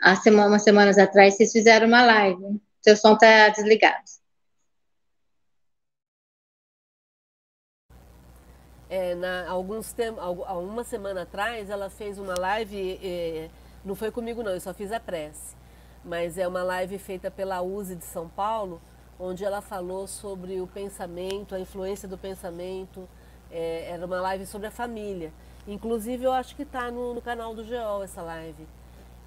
[0.01, 2.59] Há semana, umas semanas atrás, vocês fizeram uma live.
[2.81, 4.18] Seu som está desligado.
[8.89, 13.49] É, na, alguns tem, há uma semana atrás, ela fez uma live, é,
[13.85, 15.55] não foi comigo não, eu só fiz a prece,
[16.03, 18.81] mas é uma live feita pela USE de São Paulo
[19.19, 23.07] onde ela falou sobre o pensamento, a influência do pensamento.
[23.51, 25.33] É, era uma live sobre a família.
[25.67, 28.65] Inclusive, eu acho que está no, no, canal do GEOL essa live.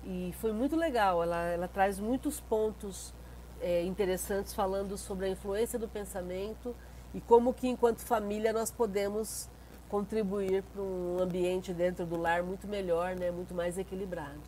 [0.04, 1.22] E foi muito legal.
[1.22, 3.12] Ela, ela traz muitos pontos
[3.60, 6.74] é, interessantes falando sobre a influência do pensamento
[7.14, 9.48] e como que, enquanto família, nós podemos
[9.88, 14.40] contribuir para um ambiente dentro do lar muito melhor, né, muito mais equilibrado.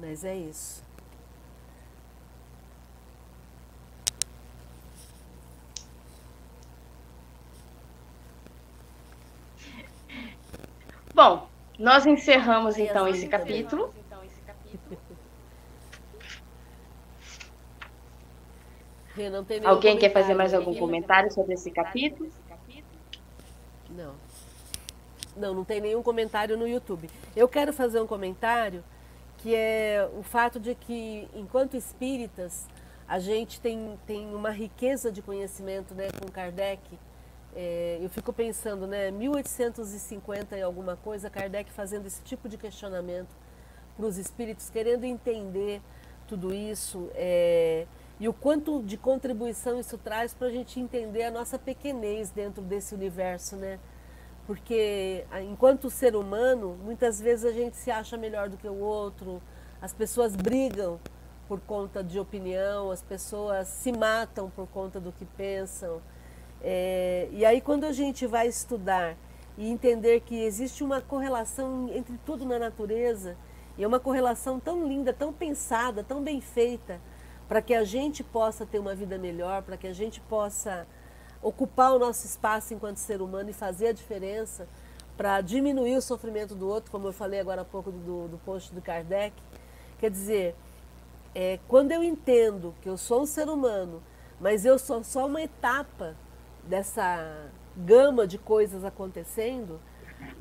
[0.00, 0.84] Mas é isso.
[11.14, 13.94] Bom, nós encerramos então esse capítulo.
[19.68, 22.30] Alguém quer fazer mais algum comentário sobre esse capítulo?
[23.90, 24.14] Não.
[25.36, 27.08] Não, não tem nenhum comentário no YouTube.
[27.34, 28.84] Eu quero fazer um comentário
[29.38, 32.66] que é o fato de que, enquanto espíritas,
[33.06, 36.80] a gente tem, tem uma riqueza de conhecimento né, com Kardec
[37.56, 43.28] é, eu fico pensando, né, 1850 e alguma coisa, Kardec fazendo esse tipo de questionamento
[43.96, 45.80] para os espíritos, querendo entender
[46.26, 47.86] tudo isso é,
[48.20, 52.62] e o quanto de contribuição isso traz para a gente entender a nossa pequenez dentro
[52.62, 53.78] desse universo, né?
[54.46, 59.42] Porque enquanto ser humano, muitas vezes a gente se acha melhor do que o outro,
[59.80, 61.00] as pessoas brigam
[61.48, 66.00] por conta de opinião, as pessoas se matam por conta do que pensam.
[66.62, 69.16] É, e aí, quando a gente vai estudar
[69.56, 73.36] e entender que existe uma correlação entre tudo na natureza,
[73.76, 77.00] e é uma correlação tão linda, tão pensada, tão bem feita,
[77.48, 80.86] para que a gente possa ter uma vida melhor, para que a gente possa
[81.42, 84.66] ocupar o nosso espaço enquanto ser humano e fazer a diferença,
[85.16, 88.74] para diminuir o sofrimento do outro, como eu falei agora há pouco do, do post
[88.74, 89.34] do Kardec.
[89.98, 90.56] Quer dizer,
[91.34, 94.02] é, quando eu entendo que eu sou um ser humano,
[94.40, 96.16] mas eu sou só uma etapa
[96.64, 99.80] dessa gama de coisas acontecendo,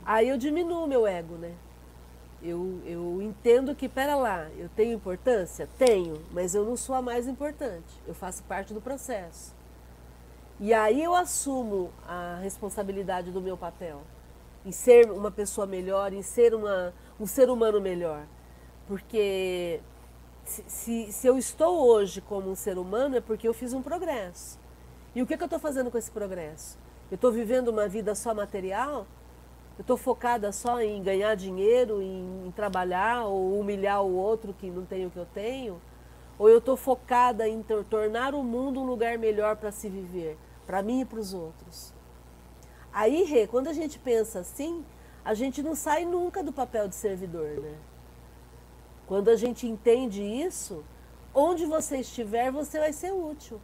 [0.06, 1.54] aí eu diminuo meu ego, né?
[2.44, 5.70] Eu, eu entendo que, pera lá, eu tenho importância?
[5.78, 8.02] Tenho, mas eu não sou a mais importante.
[8.06, 9.56] Eu faço parte do processo.
[10.60, 14.02] E aí eu assumo a responsabilidade do meu papel
[14.66, 18.26] em ser uma pessoa melhor, em ser uma, um ser humano melhor.
[18.88, 19.82] Porque
[20.46, 23.82] se, se, se eu estou hoje como um ser humano é porque eu fiz um
[23.82, 24.60] progresso.
[25.16, 26.78] E o que, que eu estou fazendo com esse progresso?
[27.12, 29.06] Eu estou vivendo uma vida só material?
[29.78, 34.70] Eu estou focada só em ganhar dinheiro, em, em, trabalhar ou humilhar o outro que
[34.70, 35.82] não tem o que eu tenho?
[36.38, 40.84] Ou eu estou focada em tornar o mundo um lugar melhor para se viver, para
[40.84, 41.94] mim e para os outros?
[42.92, 44.86] Aí, Rê, quando a gente pensa assim,
[45.26, 47.76] a gente não sai nunca do papel de servidor, né?
[49.08, 50.84] Quando a gente entende isso,
[51.34, 53.60] onde você estiver, você vai ser útil.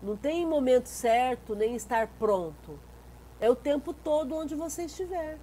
[0.00, 2.78] Não tem momento certo, nem estar pronto.
[3.40, 5.38] É o tempo todo onde você estiver.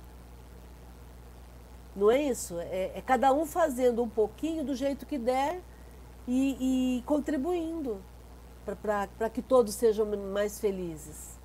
[1.95, 2.59] Não é isso?
[2.59, 5.61] É, é cada um fazendo um pouquinho do jeito que der
[6.27, 8.03] e, e contribuindo
[8.65, 11.39] para que todos sejam mais felizes.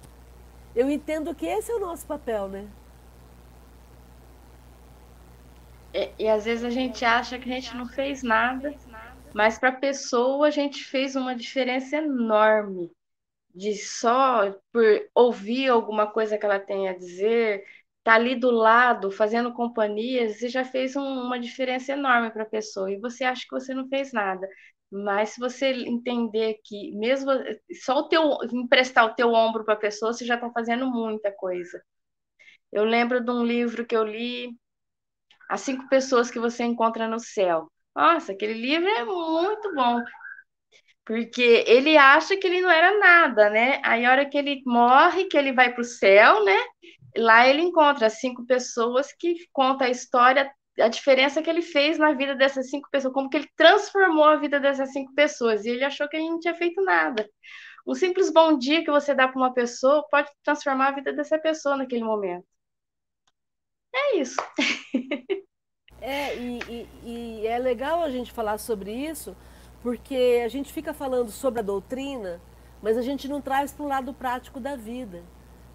[0.74, 2.68] Eu entendo que esse é o nosso papel, né?
[5.92, 8.74] É, e às vezes a gente acha que a gente não fez nada,
[9.34, 12.90] mas para a pessoa a gente fez uma diferença enorme
[13.54, 14.84] de só por
[15.14, 17.64] ouvir alguma coisa que ela tem a dizer,
[18.04, 22.46] tá ali do lado, fazendo companhia, você já fez um, uma diferença enorme para a
[22.46, 24.46] pessoa e você acha que você não fez nada.
[24.90, 27.30] Mas se você entender que mesmo
[27.84, 31.30] só o teu emprestar o teu ombro para a pessoa, você já está fazendo muita
[31.32, 31.80] coisa.
[32.72, 34.50] Eu lembro de um livro que eu li,
[35.50, 37.70] As Cinco Pessoas que Você Encontra no Céu.
[37.94, 40.00] Nossa, aquele livro é muito bom.
[41.10, 43.80] Porque ele acha que ele não era nada, né?
[43.84, 46.56] Aí a hora que ele morre, que ele vai para o céu, né?
[47.16, 50.48] Lá ele encontra cinco pessoas que conta a história,
[50.78, 54.36] a diferença que ele fez na vida dessas cinco pessoas, como que ele transformou a
[54.36, 55.64] vida dessas cinco pessoas.
[55.64, 57.28] E ele achou que ele não tinha feito nada.
[57.84, 61.40] Um simples bom dia que você dá para uma pessoa pode transformar a vida dessa
[61.40, 62.46] pessoa naquele momento.
[63.92, 64.36] É isso.
[66.02, 66.58] É, e,
[67.04, 69.36] e, e é legal a gente falar sobre isso,
[69.82, 72.40] porque a gente fica falando sobre a doutrina,
[72.82, 75.22] mas a gente não traz para o lado prático da vida,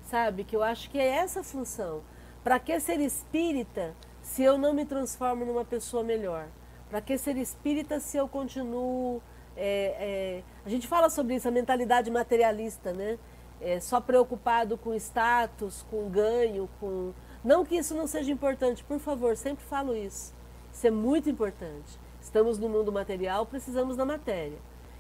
[0.03, 0.43] sabe?
[0.43, 2.01] Que eu acho que é essa a função.
[2.43, 6.47] Para que ser espírita se eu não me transformo numa pessoa melhor?
[6.89, 9.21] Para que ser espírita se eu continuo.
[9.57, 13.17] É, é, a gente fala sobre isso, a mentalidade materialista, né?
[13.59, 17.13] É, só preocupado com status, com ganho, com.
[17.43, 20.33] Não que isso não seja importante, por favor, sempre falo isso.
[20.71, 22.04] Isso é muito importante.
[22.25, 24.57] Estamos no mundo material, precisamos da matéria.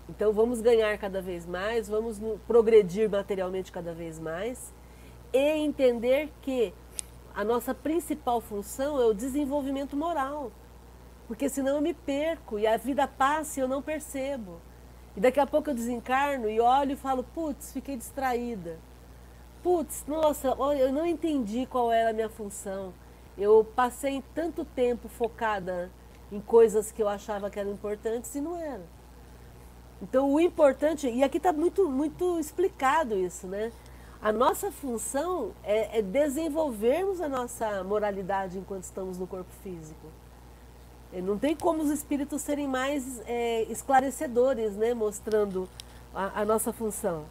[0.07, 4.71] Então vamos ganhar cada vez mais, vamos progredir materialmente cada vez mais
[5.33, 6.71] e entender que
[7.33, 10.51] a nossa principal função é o desenvolvimento moral.
[11.27, 14.61] Porque senão eu me perco e a vida passa e eu não percebo.
[15.17, 18.77] E daqui a pouco eu desencarno e olho e falo, putz, fiquei distraída.
[19.63, 22.93] Putz, nossa, eu não entendi qual era a minha função.
[23.35, 25.89] Eu passei tanto tempo focada
[26.31, 28.83] em coisas que eu achava que eram importantes e não eram.
[30.01, 33.71] Então o importante, e aqui está muito, muito explicado isso, né?
[34.21, 40.07] A nossa função é, é, desenvolvermos a nossa moralidade enquanto estamos no corpo físico.
[41.13, 44.93] Não tem como os espíritos serem mais é, esclarecedores, né?
[44.93, 45.69] Mostrando
[46.13, 47.25] a, a nossa função.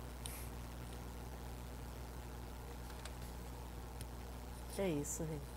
[4.78, 5.53] É isso, Rê.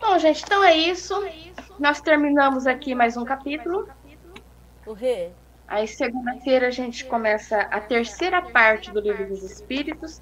[0.00, 1.14] Bom, gente, então é isso.
[1.78, 3.88] Nós terminamos aqui mais um capítulo.
[4.86, 5.30] O Rê.
[5.68, 10.20] Aí, segunda-feira, a gente começa a terceira parte do Livro dos Espíritos,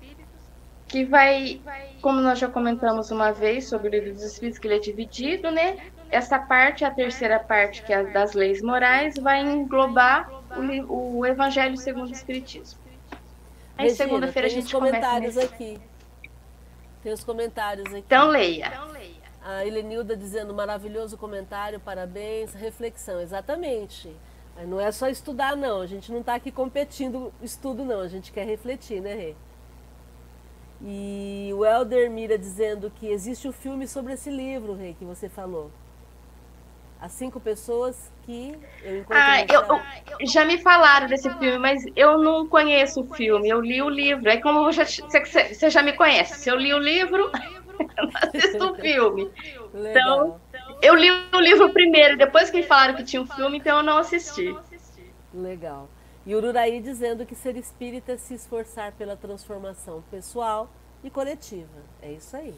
[0.87, 1.61] que vai,
[2.03, 5.51] como nós já comentamos uma vez sobre o Livro dos Espíritos, que ele é dividido,
[5.51, 5.79] né?
[6.11, 10.29] Essa parte, a terceira parte, que é das leis morais, vai englobar
[10.89, 12.81] o, o Evangelho segundo o Espiritismo.
[13.77, 15.55] Aí, segunda-feira, a gente comentários começa.
[15.55, 15.81] aqui.
[17.03, 18.05] Tem os comentários aqui.
[18.07, 18.73] Então leia.
[19.49, 24.15] A Helenilda dizendo maravilhoso comentário, parabéns, reflexão, exatamente.
[24.67, 25.81] Não é só estudar, não.
[25.81, 28.01] A gente não está aqui competindo estudo, não.
[28.01, 29.35] A gente quer refletir, né, Rê?
[30.83, 35.31] E o Helder Mira dizendo que existe um filme sobre esse livro, Rê, que você
[35.31, 35.71] falou.
[37.01, 39.23] As cinco pessoas que eu encontrei.
[39.23, 39.63] Ah, eu,
[40.21, 43.49] eu, já me falaram desse filme, mas eu não conheço o filme.
[43.49, 44.29] Eu li o livro.
[44.29, 47.31] Aí, como você, você já me conhece, se eu li o livro,
[48.15, 49.31] assisto o filme.
[49.73, 50.41] Legal.
[50.51, 53.79] Então, eu li o livro primeiro, depois que me falaram que tinha um filme, então
[53.79, 54.55] eu não assisti.
[55.33, 55.89] Legal.
[56.27, 60.71] E Ururaí dizendo que ser espírita é se esforçar pela transformação pessoal
[61.03, 61.83] e coletiva.
[62.03, 62.55] É isso aí.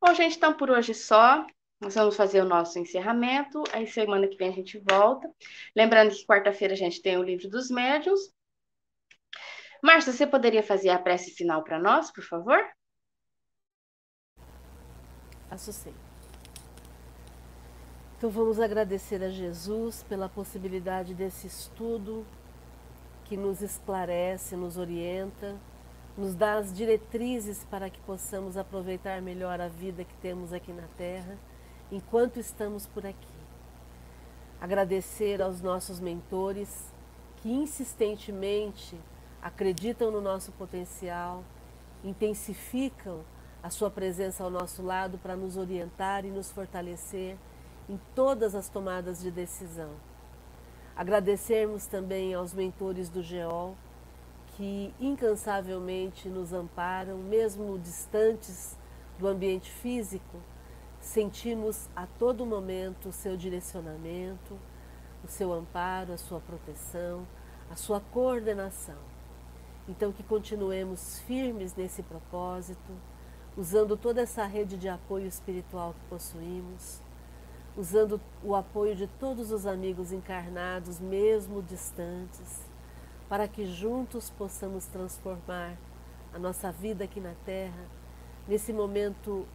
[0.00, 1.46] Bom, gente, então por hoje só.
[1.80, 3.62] Nós vamos fazer o nosso encerramento.
[3.72, 5.30] Aí semana que vem a gente volta.
[5.74, 8.20] Lembrando que quarta-feira a gente tem o livro dos médiuns.
[9.86, 12.58] Márcia, você poderia fazer a prece final para nós, por favor?
[15.56, 15.94] Sim.
[18.18, 22.26] Então vamos agradecer a Jesus pela possibilidade desse estudo
[23.26, 25.56] que nos esclarece, nos orienta,
[26.18, 30.88] nos dá as diretrizes para que possamos aproveitar melhor a vida que temos aqui na
[30.98, 31.38] Terra
[31.92, 33.36] enquanto estamos por aqui.
[34.60, 36.92] Agradecer aos nossos mentores
[37.36, 38.98] que insistentemente
[39.46, 41.44] acreditam no nosso potencial,
[42.02, 43.20] intensificam
[43.62, 47.36] a sua presença ao nosso lado para nos orientar e nos fortalecer
[47.88, 49.90] em todas as tomadas de decisão.
[50.96, 53.76] Agradecermos também aos mentores do GEOL
[54.56, 58.76] que incansavelmente nos amparam, mesmo distantes
[59.16, 60.38] do ambiente físico,
[61.00, 64.58] sentimos a todo momento o seu direcionamento,
[65.22, 67.24] o seu amparo, a sua proteção,
[67.70, 69.15] a sua coordenação.
[69.88, 72.92] Então, que continuemos firmes nesse propósito,
[73.56, 77.00] usando toda essa rede de apoio espiritual que possuímos,
[77.76, 82.64] usando o apoio de todos os amigos encarnados, mesmo distantes,
[83.28, 85.76] para que juntos possamos transformar
[86.34, 87.86] a nossa vida aqui na Terra
[88.48, 89.46] nesse momento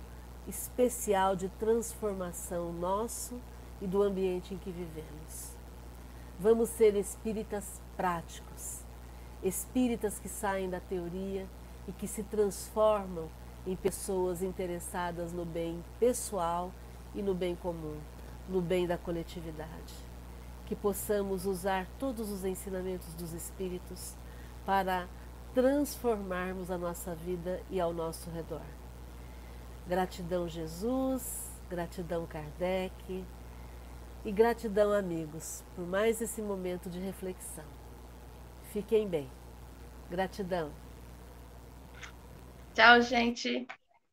[0.47, 3.39] especial de transformação nosso
[3.82, 5.55] e do ambiente em que vivemos.
[6.39, 8.80] Vamos ser espíritas práticos
[9.43, 11.47] espíritas que saem da teoria
[11.87, 13.29] e que se transformam
[13.65, 16.71] em pessoas interessadas no bem pessoal
[17.13, 17.97] e no bem comum,
[18.49, 19.93] no bem da coletividade.
[20.65, 24.15] Que possamos usar todos os ensinamentos dos espíritos
[24.65, 25.07] para
[25.53, 28.61] transformarmos a nossa vida e ao nosso redor.
[29.87, 33.25] Gratidão, Jesus, gratidão, Kardec,
[34.23, 37.80] e gratidão, amigos, por mais esse momento de reflexão.
[38.72, 39.30] Fiquem bem.
[40.09, 40.72] Gratidão.
[42.74, 43.67] Tchau, gente.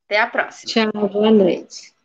[0.07, 0.73] Até a próxima.
[0.73, 1.98] Tchau, boa noite.